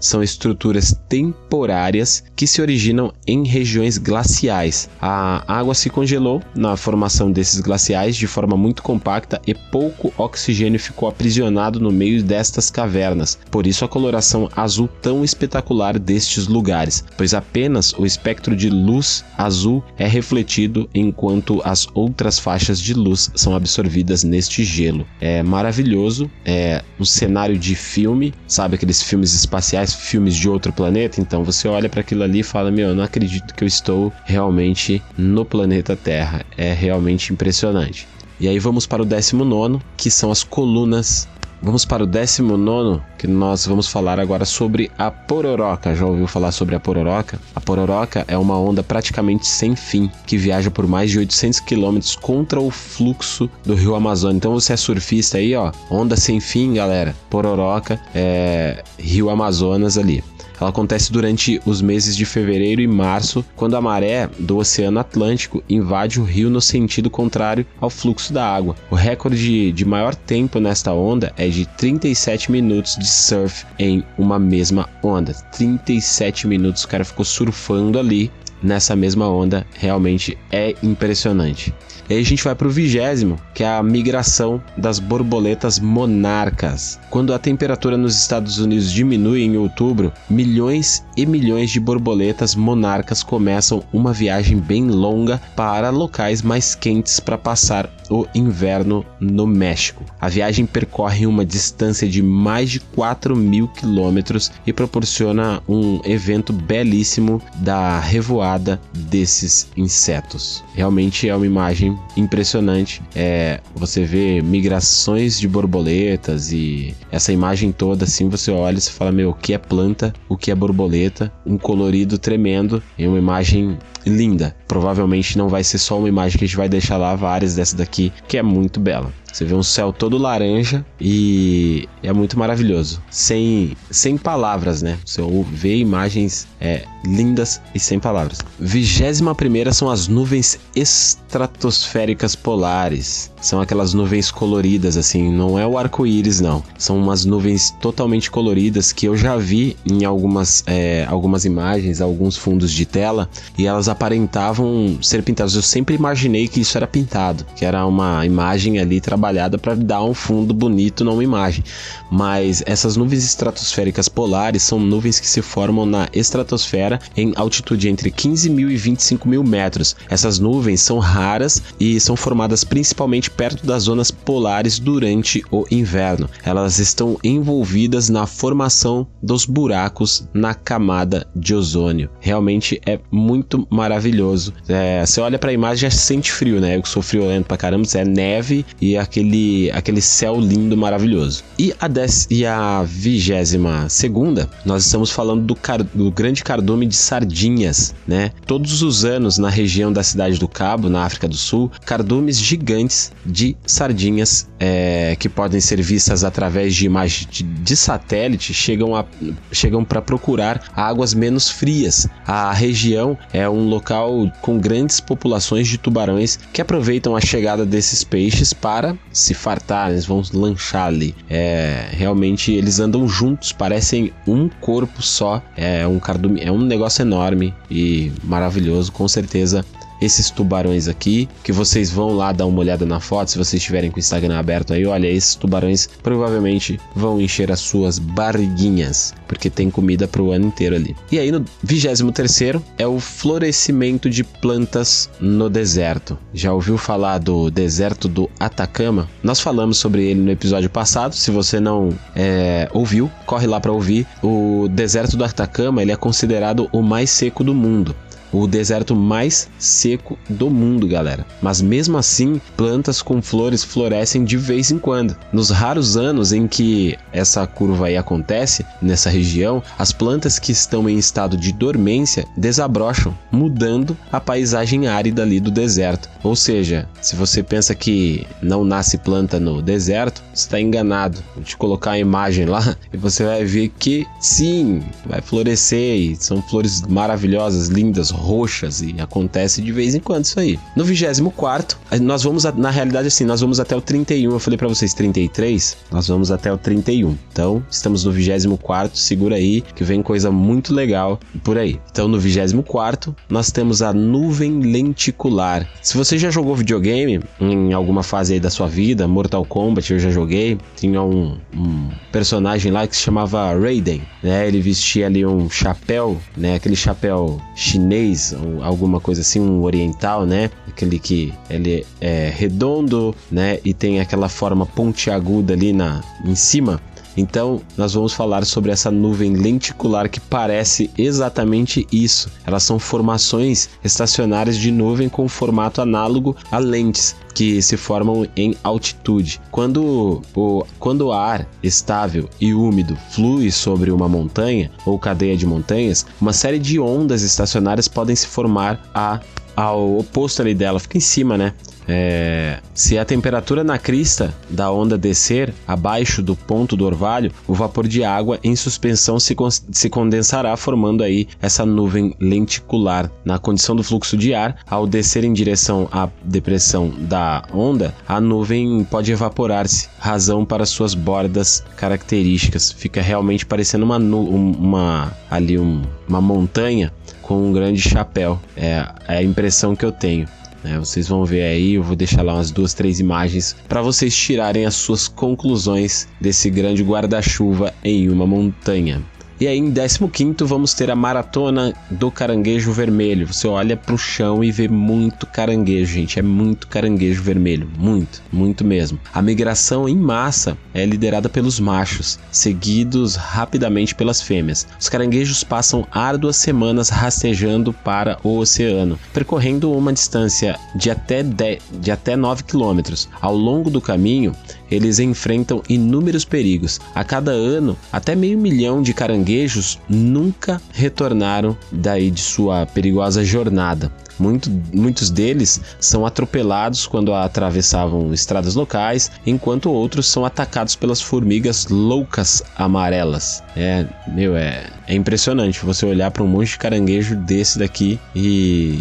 [0.00, 4.88] são estruturas temporárias que se originam em regiões glaciais.
[5.00, 10.78] A água se congelou na formação desses glaciais de forma muito compacta e pouco oxigênio
[10.80, 13.38] ficou aprisionado no meio destas cavernas.
[13.50, 18.70] Por isso a coloração azul tão espetacular espetacular destes lugares, pois apenas o espectro de
[18.70, 25.06] luz azul é refletido enquanto as outras faixas de luz são absorvidas neste gelo.
[25.20, 31.20] É maravilhoso, é um cenário de filme, sabe aqueles filmes espaciais, filmes de outro planeta?
[31.20, 34.12] Então você olha para aquilo ali e fala: Meu, eu não acredito que eu estou
[34.24, 36.44] realmente no planeta Terra.
[36.56, 38.08] É realmente impressionante.
[38.40, 41.28] E aí vamos para o 19, que são as colunas
[41.60, 45.94] Vamos para o 19, que nós vamos falar agora sobre a pororoca.
[45.94, 47.38] Já ouviu falar sobre a pororoca?
[47.54, 52.14] A pororoca é uma onda praticamente sem fim que viaja por mais de 800 quilômetros
[52.14, 54.36] contra o fluxo do rio Amazonas.
[54.36, 57.14] Então você é surfista aí, ó, onda sem fim, galera.
[57.28, 60.22] Pororoca é rio Amazonas ali.
[60.60, 65.62] Ela acontece durante os meses de fevereiro e março, quando a maré do Oceano Atlântico
[65.68, 68.74] invade o rio no sentido contrário ao fluxo da água.
[68.90, 74.38] O recorde de maior tempo nesta onda é de 37 minutos de surf em uma
[74.38, 75.32] mesma onda.
[75.52, 78.30] 37 minutos o cara ficou surfando ali
[78.62, 81.72] nessa mesma onda realmente é impressionante.
[82.08, 86.98] E aí a gente vai para o vigésimo, que é a migração das borboletas monarcas.
[87.10, 93.22] Quando a temperatura nos Estados Unidos diminui em outubro, milhões e milhões de borboletas monarcas
[93.22, 100.04] começam uma viagem bem longa para locais mais quentes para passar o inverno no México.
[100.20, 106.52] A viagem percorre uma distância de mais de 4 mil quilômetros e proporciona um evento
[106.52, 110.62] belíssimo da revoada desses insetos.
[110.74, 113.02] Realmente é uma imagem impressionante.
[113.14, 119.12] É, você vê migrações de borboletas e essa imagem toda assim você olha e fala
[119.12, 123.78] meu, o que é planta, o que é borboleta, um colorido tremendo e uma imagem
[124.06, 124.54] linda.
[124.66, 127.76] Provavelmente não vai ser só uma imagem que a gente vai deixar lá, várias dessa
[127.76, 127.97] daqui,
[128.28, 129.12] que é muito bela.
[129.32, 133.00] Você vê um céu todo laranja e é muito maravilhoso.
[133.10, 134.98] Sem, sem palavras, né?
[135.04, 138.38] Você vê imagens é, lindas e sem palavras.
[138.58, 143.30] Vigésima primeira são as nuvens estratosféricas polares.
[143.40, 146.62] São aquelas nuvens coloridas, assim, não é o arco-íris, não.
[146.76, 152.36] São umas nuvens totalmente coloridas que eu já vi em algumas, é, algumas imagens, alguns
[152.36, 155.54] fundos de tela, e elas aparentavam ser pintadas.
[155.54, 159.17] Eu sempre imaginei que isso era pintado, que era uma imagem ali trabalhada
[159.58, 161.64] para dar um fundo bonito numa imagem.
[162.10, 168.10] Mas essas nuvens estratosféricas polares são nuvens que se formam na estratosfera em altitude entre
[168.10, 169.96] 15 mil e 25 mil metros.
[170.08, 176.28] Essas nuvens são raras e são formadas principalmente perto das zonas polares durante o inverno.
[176.44, 182.10] Elas estão envolvidas na formação dos buracos na camada de ozônio.
[182.20, 184.52] Realmente é muito maravilhoso.
[184.68, 186.76] É, você olha para a imagem já sente frio, né?
[186.76, 191.42] Eu sou friolento pra caramba, é neve e aquele, aquele céu lindo, maravilhoso.
[191.58, 196.86] E a, dez, e a vigésima segunda, nós estamos falando do, car, do grande cardume
[196.86, 198.30] de sardinhas, né?
[198.46, 203.10] Todos os anos na região da cidade do Cabo, na África do Sul, cardumes gigantes
[203.24, 209.04] de sardinhas é, que podem ser vistas através de imagens de, de satélite chegam a
[209.50, 212.06] chegam para procurar águas menos frias.
[212.26, 218.04] A região é um local com grandes populações de tubarões que aproveitam a chegada desses
[218.04, 221.14] peixes para se fartar, eles vão lanchar ali.
[221.28, 225.42] É, realmente eles andam juntos, parecem um corpo só.
[225.56, 229.64] É um cardume, é um negócio enorme e maravilhoso, com certeza
[230.00, 233.90] esses tubarões aqui, que vocês vão lá dar uma olhada na foto, se vocês estiverem
[233.90, 239.50] com o Instagram aberto aí, olha, esses tubarões provavelmente vão encher as suas barriguinhas, porque
[239.50, 240.96] tem comida para o ano inteiro ali.
[241.10, 242.38] E aí no 23
[242.78, 246.18] é o florescimento de plantas no deserto.
[246.32, 249.08] Já ouviu falar do deserto do Atacama?
[249.22, 253.72] Nós falamos sobre ele no episódio passado, se você não é, ouviu, corre lá para
[253.72, 254.06] ouvir.
[254.22, 257.94] O deserto do Atacama, ele é considerado o mais seco do mundo
[258.32, 261.26] o deserto mais seco do mundo, galera.
[261.40, 265.16] Mas mesmo assim, plantas com flores florescem de vez em quando.
[265.32, 270.88] Nos raros anos em que essa curva aí acontece nessa região, as plantas que estão
[270.88, 276.08] em estado de dormência desabrocham, mudando a paisagem árida ali do deserto.
[276.22, 281.22] Ou seja, se você pensa que não nasce planta no deserto, está enganado.
[281.34, 286.16] Vou te colocar a imagem lá e você vai ver que sim, vai florescer e
[286.16, 290.58] são flores maravilhosas, lindas, roxas e acontece de vez em quando isso aí.
[290.76, 294.32] No 24, nós vamos, na realidade, assim, nós vamos até o 31.
[294.32, 297.16] Eu falei para vocês 33, nós vamos até o 31.
[297.32, 301.80] Então, estamos no 24, segura aí que vem coisa muito legal por aí.
[301.90, 305.68] Então, no 24, nós temos a nuvem lenticular.
[305.82, 309.98] Se você já jogou videogame em alguma fase aí da sua vida, Mortal Kombat, eu
[309.98, 314.46] já joguei, tinha um, um personagem lá que se chamava Raiden, né?
[314.46, 316.54] Ele vestia ali um chapéu, né?
[316.54, 320.50] Aquele chapéu chinês chinês, alguma coisa assim, um oriental, né?
[320.66, 323.58] Aquele que ele é redondo, né?
[323.64, 326.80] E tem aquela forma pontiaguda ali na, em cima.
[327.18, 332.30] Então, nós vamos falar sobre essa nuvem lenticular que parece exatamente isso.
[332.46, 338.54] Elas são formações estacionárias de nuvem com formato análogo a lentes que se formam em
[338.62, 339.40] altitude.
[339.50, 345.44] Quando o, quando o ar estável e úmido flui sobre uma montanha ou cadeia de
[345.44, 349.18] montanhas, uma série de ondas estacionárias podem se formar a
[349.56, 351.52] ao oposto ali dela, fica em cima, né?
[351.88, 357.54] É, se a temperatura na crista da onda descer abaixo do ponto do orvalho, o
[357.54, 363.10] vapor de água em suspensão se, con se condensará, formando aí essa nuvem lenticular.
[363.24, 368.20] Na condição do fluxo de ar, ao descer em direção à depressão da onda, a
[368.20, 372.70] nuvem pode evaporar-se, razão para suas bordas características.
[372.70, 378.38] Fica realmente parecendo uma, uma ali um, uma montanha com um grande chapéu.
[378.56, 380.26] É, é a impressão que eu tenho.
[380.62, 380.78] Né?
[380.78, 384.66] Vocês vão ver aí, eu vou deixar lá umas duas, três imagens para vocês tirarem
[384.66, 389.02] as suas conclusões desse grande guarda-chuva em uma montanha.
[389.40, 393.26] E aí, em 15, vamos ter a maratona do caranguejo vermelho.
[393.26, 396.18] Você olha para o chão e vê muito caranguejo, gente.
[396.18, 397.70] É muito caranguejo vermelho.
[397.78, 398.98] Muito, muito mesmo.
[399.14, 404.66] A migração em massa é liderada pelos machos, seguidos rapidamente pelas fêmeas.
[404.78, 411.62] Os caranguejos passam árduas semanas rastejando para o oceano, percorrendo uma distância de até, 10,
[411.80, 413.08] de até 9 quilômetros.
[413.20, 414.34] Ao longo do caminho,
[414.70, 416.80] eles enfrentam inúmeros perigos.
[416.94, 423.92] A cada ano, até meio milhão de caranguejos nunca retornaram daí de sua perigosa jornada.
[424.18, 431.66] Muito, muitos deles são atropelados quando atravessavam estradas locais, enquanto outros são atacados pelas formigas
[431.68, 433.42] loucas amarelas.
[433.56, 438.80] É, meu, é, é impressionante você olhar para um monte de caranguejo desse daqui e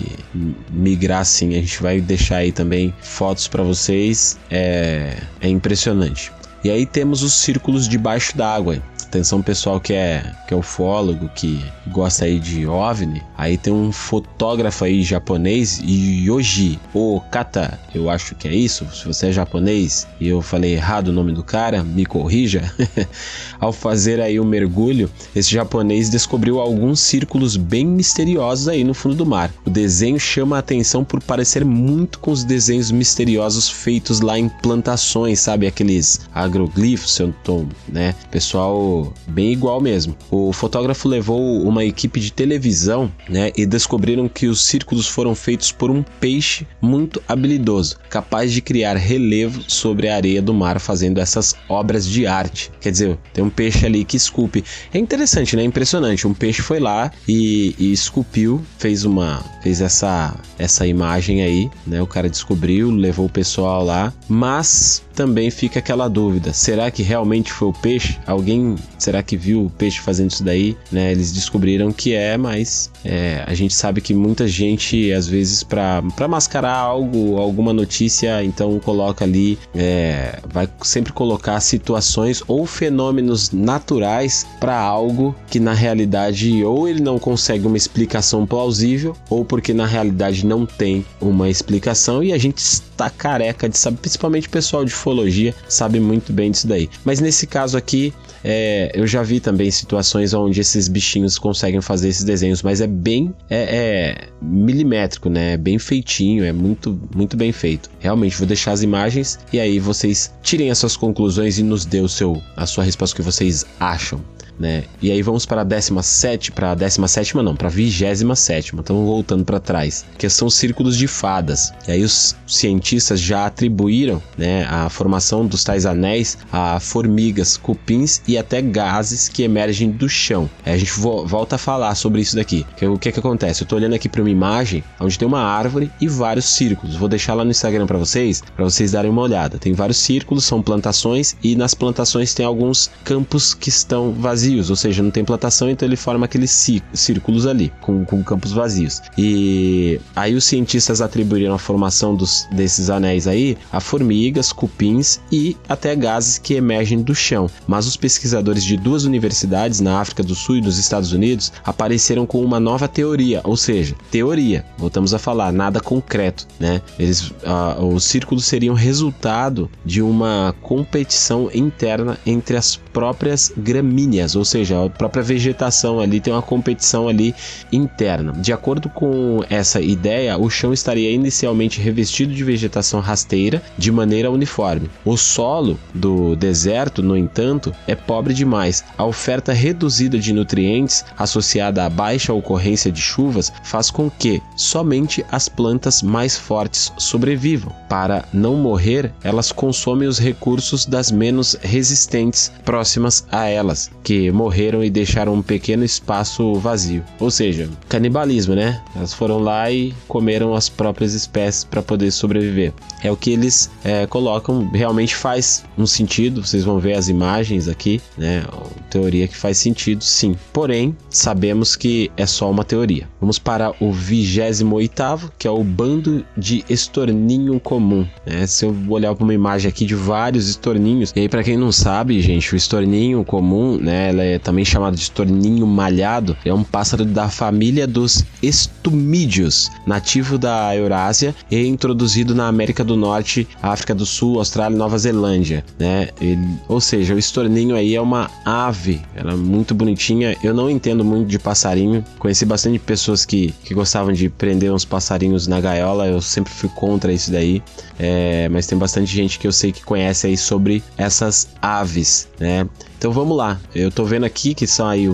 [0.71, 1.49] migrar assim.
[1.55, 4.39] A gente vai deixar aí também fotos para vocês.
[4.49, 6.31] É, é impressionante.
[6.67, 8.83] E aí temos os círculos debaixo d'água.
[9.07, 13.23] Atenção pessoal que é, que é ufólogo, que gosta aí de OVNI.
[13.37, 18.85] Aí tem um fotógrafo aí japonês, Yoji Okata, eu acho que é isso.
[18.93, 22.69] Se você é japonês e eu falei errado o nome do cara, me corrija.
[23.61, 28.93] Ao fazer aí o um mergulho, esse japonês descobriu alguns círculos bem misteriosos aí no
[28.93, 29.49] fundo do mar.
[29.65, 34.49] O desenho chama a atenção por parecer muito com os desenhos misteriosos feitos lá em
[34.49, 35.65] plantações, sabe?
[35.65, 36.19] Aqueles
[36.57, 38.15] agroglifos, seu tom, né?
[38.31, 40.15] Pessoal bem igual mesmo.
[40.31, 45.71] O fotógrafo levou uma equipe de televisão, né, e descobriram que os círculos foram feitos
[45.71, 51.19] por um peixe muito habilidoso, capaz de criar relevo sobre a areia do mar, fazendo
[51.19, 52.71] essas obras de arte.
[52.79, 54.63] Quer dizer, tem um peixe ali que esculpe.
[54.93, 55.63] É interessante, né?
[55.63, 56.27] Impressionante.
[56.27, 62.01] Um peixe foi lá e, e esculpiu, fez uma, fez essa essa imagem aí, né?
[62.01, 67.51] O cara descobriu, levou o pessoal lá, mas também fica aquela dúvida: será que realmente
[67.51, 68.19] foi o peixe?
[68.27, 70.77] Alguém, será que viu o peixe fazendo isso daí?
[70.91, 71.11] Né?
[71.11, 76.27] Eles descobriram que é, mas é, a gente sabe que muita gente, às vezes, para
[76.29, 84.45] mascarar algo, alguma notícia, então coloca ali, é, vai sempre colocar situações ou fenômenos naturais
[84.59, 89.87] para algo que na realidade ou ele não consegue uma explicação plausível, ou porque na
[89.87, 92.61] realidade não tem uma explicação e a gente
[92.97, 96.89] está careca de saber, principalmente o pessoal de ufologia sabe muito bem disso daí.
[97.05, 102.09] Mas nesse caso aqui, é, eu já vi também situações onde esses bichinhos conseguem fazer
[102.09, 105.53] esses desenhos, mas é bem é, é milimétrico, né?
[105.53, 107.89] É bem feitinho, é muito, muito bem feito.
[107.99, 111.99] Realmente, vou deixar as imagens e aí vocês tirem as suas conclusões e nos dê
[111.99, 114.21] o seu, a sua resposta que vocês acham
[114.59, 114.83] né?
[115.01, 119.45] E aí vamos para a 17, para a 17 não, para a 27, então voltando
[119.45, 121.71] para trás, que são círculos de fadas.
[121.87, 128.21] E aí os cientistas já atribuíram, né, a formação dos tais anéis a formigas, cupins
[128.27, 130.49] e até gases que emergem do chão.
[130.65, 132.65] Aí a gente vo volta a falar sobre isso daqui.
[132.81, 133.63] O que que acontece?
[133.63, 136.95] Eu tô olhando aqui para uma imagem onde tem uma árvore e vários círculos.
[136.95, 139.57] Vou deixar lá no Instagram para vocês, para vocês darem uma olhada.
[139.57, 144.69] Tem vários círculos, são plantações e nas plantações tem alguns campos que estão vazios vazios,
[144.69, 149.01] ou seja, não tem plantação, então ele forma aqueles círculos ali, com, com campos vazios.
[149.17, 155.57] E aí os cientistas atribuíram a formação dos, desses anéis aí a formigas, cupins e
[155.67, 157.49] até gases que emergem do chão.
[157.67, 162.25] Mas os pesquisadores de duas universidades na África do Sul e nos Estados Unidos apareceram
[162.25, 166.81] com uma nova teoria, ou seja, teoria, voltamos a falar, nada concreto, né?
[166.97, 167.31] Eles,
[167.79, 174.89] os círculos seriam resultado de uma competição interna entre as próprias gramíneas, ou seja, a
[174.89, 177.35] própria vegetação ali tem uma competição ali
[177.71, 178.33] interna.
[178.33, 184.31] De acordo com essa ideia, o chão estaria inicialmente revestido de vegetação rasteira de maneira
[184.31, 184.89] uniforme.
[185.03, 188.83] O solo do deserto, no entanto, é pobre demais.
[188.97, 195.25] A oferta reduzida de nutrientes associada à baixa ocorrência de chuvas faz com que somente
[195.31, 197.73] as plantas mais fortes sobrevivam.
[197.89, 204.83] Para não morrer, elas consomem os recursos das menos resistentes próximas a elas, que morreram
[204.83, 207.03] e deixaram um pequeno espaço vazio.
[207.19, 208.81] Ou seja, canibalismo, né?
[208.95, 212.73] Elas foram lá e comeram as próprias espécies para poder sobreviver.
[213.03, 216.45] É o que eles é, colocam, realmente faz um sentido.
[216.45, 218.43] Vocês vão ver as imagens aqui, né?
[218.89, 220.35] Teoria que faz sentido, sim.
[220.53, 223.07] Porém, sabemos que é só uma teoria.
[223.19, 228.07] Vamos para o 28, que é o bando de estorninho comum.
[228.25, 228.47] Né?
[228.47, 231.71] Se eu olhar para uma imagem aqui de vários estorninhos, e aí, para quem não
[231.71, 234.09] sabe, gente, o estorninho comum, né?
[234.09, 240.37] ela é também chamada de estorninho malhado, é um pássaro da família dos estumídeos, nativo
[240.37, 245.63] da Eurásia e introduzido na América do Norte, África do Sul, Austrália e Nova Zelândia,
[245.77, 246.09] né?
[246.21, 250.35] Ele, ou seja, o estorninho aí é uma ave, ela é muito bonitinha.
[250.43, 254.85] Eu não entendo muito de passarinho, conheci bastante pessoas que, que gostavam de prender uns
[254.85, 257.61] passarinhos na gaiola, eu sempre fui contra isso daí,
[257.99, 262.67] é, mas tem bastante gente que eu sei que conhece aí sobre essas aves, né?
[262.97, 263.59] Então vamos lá.
[263.75, 265.07] Eu tô vendo aqui que aí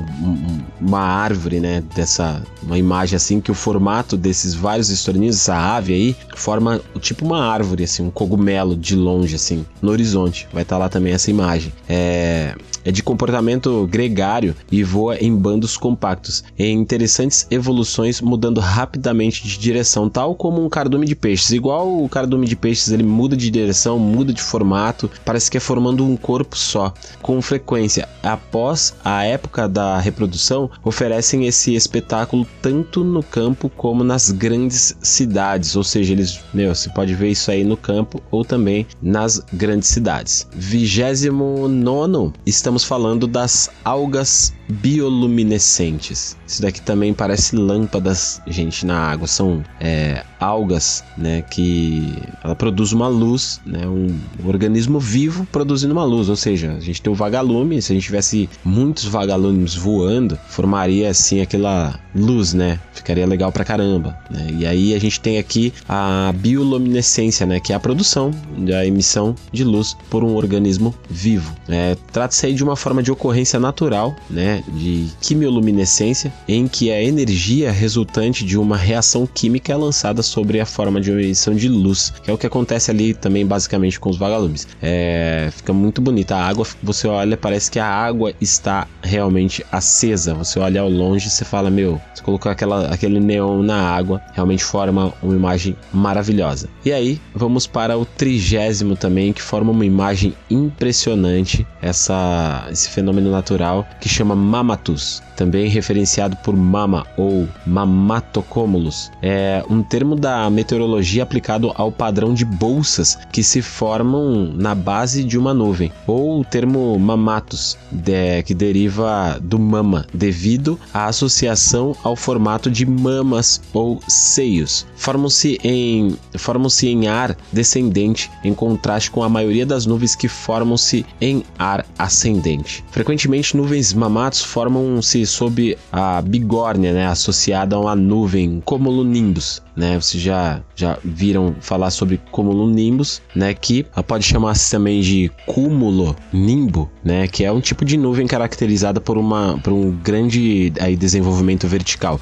[0.79, 1.83] uma árvore, né?
[1.95, 7.25] Dessa uma imagem assim que o formato desses vários estorninhos, essa ave aí, forma tipo
[7.25, 10.47] uma árvore assim, um cogumelo de longe assim, no horizonte.
[10.53, 11.73] Vai estar tá lá também essa imagem.
[11.87, 12.55] É
[12.85, 19.57] é de comportamento gregário e voa em bandos compactos, em interessantes evoluções mudando rapidamente de
[19.57, 21.51] direção, tal como um cardume de peixes.
[21.51, 25.59] Igual o cardume de peixes, ele muda de direção, muda de formato, parece que é
[25.61, 26.93] formando um corpo só.
[27.21, 34.03] Com frequência frequência após a época da reprodução oferecem esse espetáculo tanto no campo como
[34.03, 38.45] nas grandes cidades, ou seja, eles, meu, você pode ver isso aí no campo ou
[38.45, 40.47] também nas grandes cidades.
[40.53, 46.35] 29 estamos falando das algas bioluminescentes.
[46.47, 49.27] Isso daqui também parece lâmpadas, gente, na água.
[49.27, 52.13] São é, algas, né, que
[52.43, 54.15] ela produz uma luz, né, um
[54.45, 56.29] organismo vivo produzindo uma luz.
[56.29, 57.81] Ou seja, a gente tem o vagalume.
[57.81, 62.79] Se a gente tivesse muitos vagalumes voando, formaria assim aquela luz, né?
[62.93, 64.17] Ficaria legal pra caramba.
[64.29, 64.47] Né?
[64.59, 69.35] E aí a gente tem aqui a bioluminescência, né, que é a produção da emissão
[69.51, 71.53] de luz por um organismo vivo.
[71.67, 77.01] É, Trata-se aí de uma forma de ocorrência natural, né, de quimioluminescência, em que a
[77.01, 82.13] energia resultante de uma reação química é lançada sobre a forma de emissão de luz,
[82.23, 84.67] que é o que acontece ali também basicamente com os vagalumes.
[84.81, 90.33] É, fica muito bonita a água, você olha, parece que a água está realmente acesa.
[90.33, 94.21] Você olha ao longe e você fala, meu, você colocou aquela, aquele neon na água,
[94.33, 96.69] realmente forma uma imagem maravilhosa.
[96.85, 103.31] E aí, vamos para o trigésimo também, que forma uma imagem impressionante, essa, esse fenômeno
[103.31, 109.11] natural que chama Mamatus, também referenciado por Mama ou Mamatocômulos.
[109.19, 115.23] É um termo da meteorologia aplicado ao padrão de bolsas que se formam na base
[115.23, 121.95] de uma nuvem, ou o termo Mamatus, de, que deriva do mama, devido à associação
[122.03, 124.85] ao formato de mamas ou seios.
[124.95, 131.03] Formam-se em, formam-se em ar descendente, em contraste com a maioria das nuvens que formam-se
[131.19, 132.83] em ar ascendente.
[132.91, 133.93] Frequentemente, nuvens
[134.33, 139.99] mamatos formam-se sob a bigórnia, né, associada a uma nuvem, cumulonimbus, né?
[139.99, 143.53] Vocês já, já viram falar sobre cumulonimbus, né?
[143.53, 147.27] Que pode chamar-se também de cúmulo nimbo, né?
[147.27, 152.19] Que é um tipo de nuvem caracterizada por, uma, por um grande aí, desenvolvimento vertical.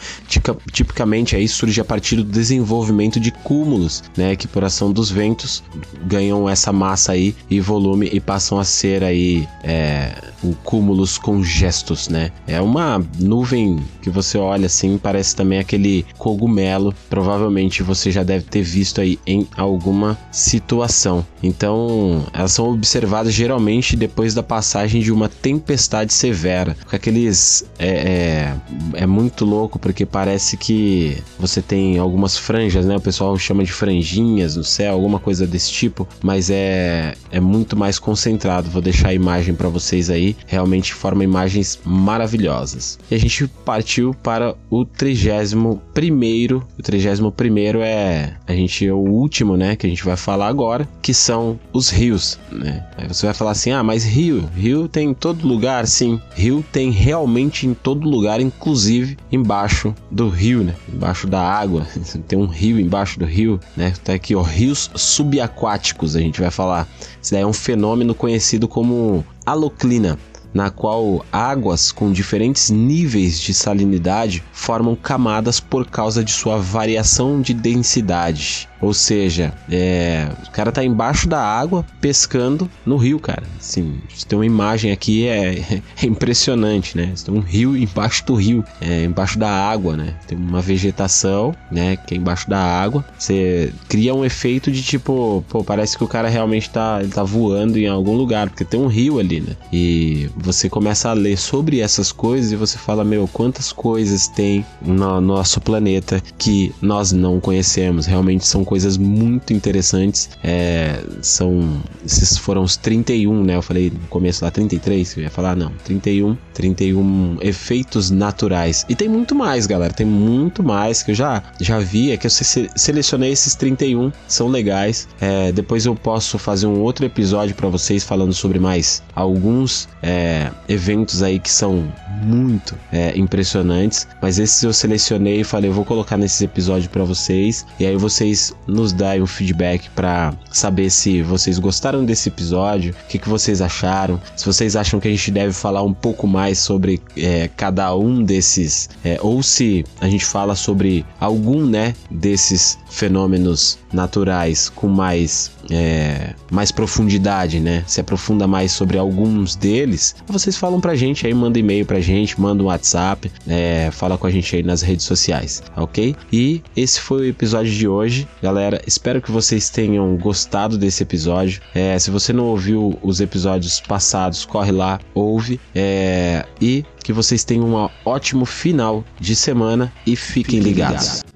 [0.72, 4.36] Tipicamente aí surge a partir do desenvolvimento de cúmulos, né?
[4.36, 5.64] Que por ação dos ventos
[6.06, 12.08] ganham essa massa aí e volume e passam a ser aí é, o cúmulos congestos,
[12.08, 12.32] né?
[12.47, 17.40] É uma nuvem que você olha assim, parece também aquele cogumelo, provavelmente
[17.83, 21.25] você já deve ter visto aí em alguma situação.
[21.41, 26.75] Então, elas são observadas geralmente depois da passagem de uma tempestade severa.
[26.89, 27.65] Com aqueles.
[27.79, 32.95] É, é, é muito louco porque parece que você tem algumas franjas, né?
[32.95, 37.75] O pessoal chama de franjinhas no céu, alguma coisa desse tipo, mas é, é muito
[37.75, 38.69] mais concentrado.
[38.69, 40.35] Vou deixar a imagem para vocês aí.
[40.45, 42.99] Realmente forma imagens maravilhosas.
[43.09, 46.65] E a gente partiu para o 31 primeiro.
[46.77, 50.47] O 31 primeiro é a gente é o último, né, que a gente vai falar
[50.47, 52.86] agora, que são os rios, né?
[52.97, 55.88] Aí você vai falar assim: "Ah, mas rio, rio tem em todo lugar".
[55.88, 60.75] Sim, rio tem realmente em todo lugar, inclusive embaixo do rio, né?
[60.91, 61.88] Embaixo da água.
[62.27, 63.93] tem um rio embaixo do rio, né?
[64.03, 66.88] Tá aqui, ó, rios subaquáticos, a gente vai falar.
[67.21, 70.17] Isso daí é um fenômeno conhecido como aloclina
[70.54, 77.41] na qual águas com diferentes níveis de salinidade formam camadas por causa de sua variação
[77.41, 78.70] de densidade.
[78.82, 83.43] Ou seja, é, o cara tá embaixo da água pescando no rio, cara.
[83.59, 87.13] Sim, você tem uma imagem aqui é, é impressionante, né?
[87.23, 90.15] Tem um rio embaixo do rio, é, embaixo da água, né?
[90.27, 91.95] Tem uma vegetação, né?
[91.95, 93.05] Que é embaixo da água.
[93.17, 97.23] Você cria um efeito de tipo, pô, parece que o cara realmente tá, ele tá
[97.23, 99.55] voando em algum lugar, porque tem um rio ali, né?
[99.71, 104.65] E você começa a ler sobre essas coisas e você fala, meu, quantas coisas tem
[104.82, 108.05] no nosso planeta que nós não conhecemos.
[108.05, 110.30] Realmente são coisas muito interessantes.
[110.41, 111.82] É, são.
[112.05, 113.57] Esses foram os 31, né?
[113.57, 116.38] Eu falei no começo lá 33, eu ia falar, não, 31.
[116.53, 118.86] 31 efeitos naturais.
[118.88, 119.91] E tem muito mais, galera.
[119.91, 122.11] Tem muito mais que eu já, já vi.
[122.11, 125.07] É que eu selecionei esses 31, são legais.
[125.19, 130.49] É, depois eu posso fazer um outro episódio para vocês falando sobre mais alguns é,
[130.69, 131.91] eventos aí que são
[132.22, 134.07] muito é, impressionantes.
[134.22, 137.65] Mas esses eu selecionei e falei, eu vou colocar nesses episódios para vocês.
[137.80, 143.07] E aí vocês nos dá um feedback para saber se vocês gostaram desse episódio, o
[143.07, 146.59] que, que vocês acharam, se vocês acham que a gente deve falar um pouco mais
[146.59, 152.78] sobre é, cada um desses, é, ou se a gente fala sobre algum, né, desses
[152.89, 157.84] fenômenos naturais com mais é, mais profundidade, né?
[157.88, 162.39] Se aprofunda mais sobre alguns deles, vocês falam pra gente aí, manda e-mail pra gente,
[162.39, 166.15] manda um WhatsApp, é, fala com a gente aí nas redes sociais, ok?
[166.32, 168.82] E esse foi o episódio de hoje, galera.
[168.86, 171.61] Espero que vocês tenham gostado desse episódio.
[171.74, 175.59] É, se você não ouviu os episódios passados, corre lá, ouve.
[175.74, 181.24] É, e que vocês tenham um ótimo final de semana e fiquem, fiquem ligados.
[181.24, 181.32] ligados.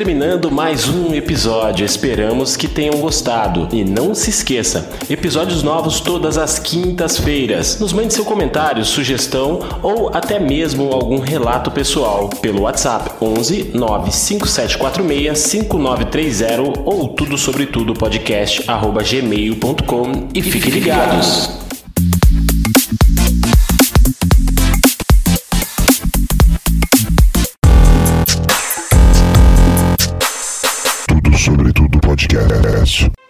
[0.00, 1.84] Terminando mais um episódio.
[1.84, 3.68] Esperamos que tenham gostado.
[3.70, 7.78] E não se esqueça: episódios novos todas as quintas-feiras.
[7.78, 15.38] Nos mande seu comentário, sugestão ou até mesmo algum relato pessoal pelo WhatsApp 11 95746
[15.38, 21.69] 5930 ou tudo sobre tudo podcast gmail.com e fiquem ligados.
[32.48, 33.29] Podcast.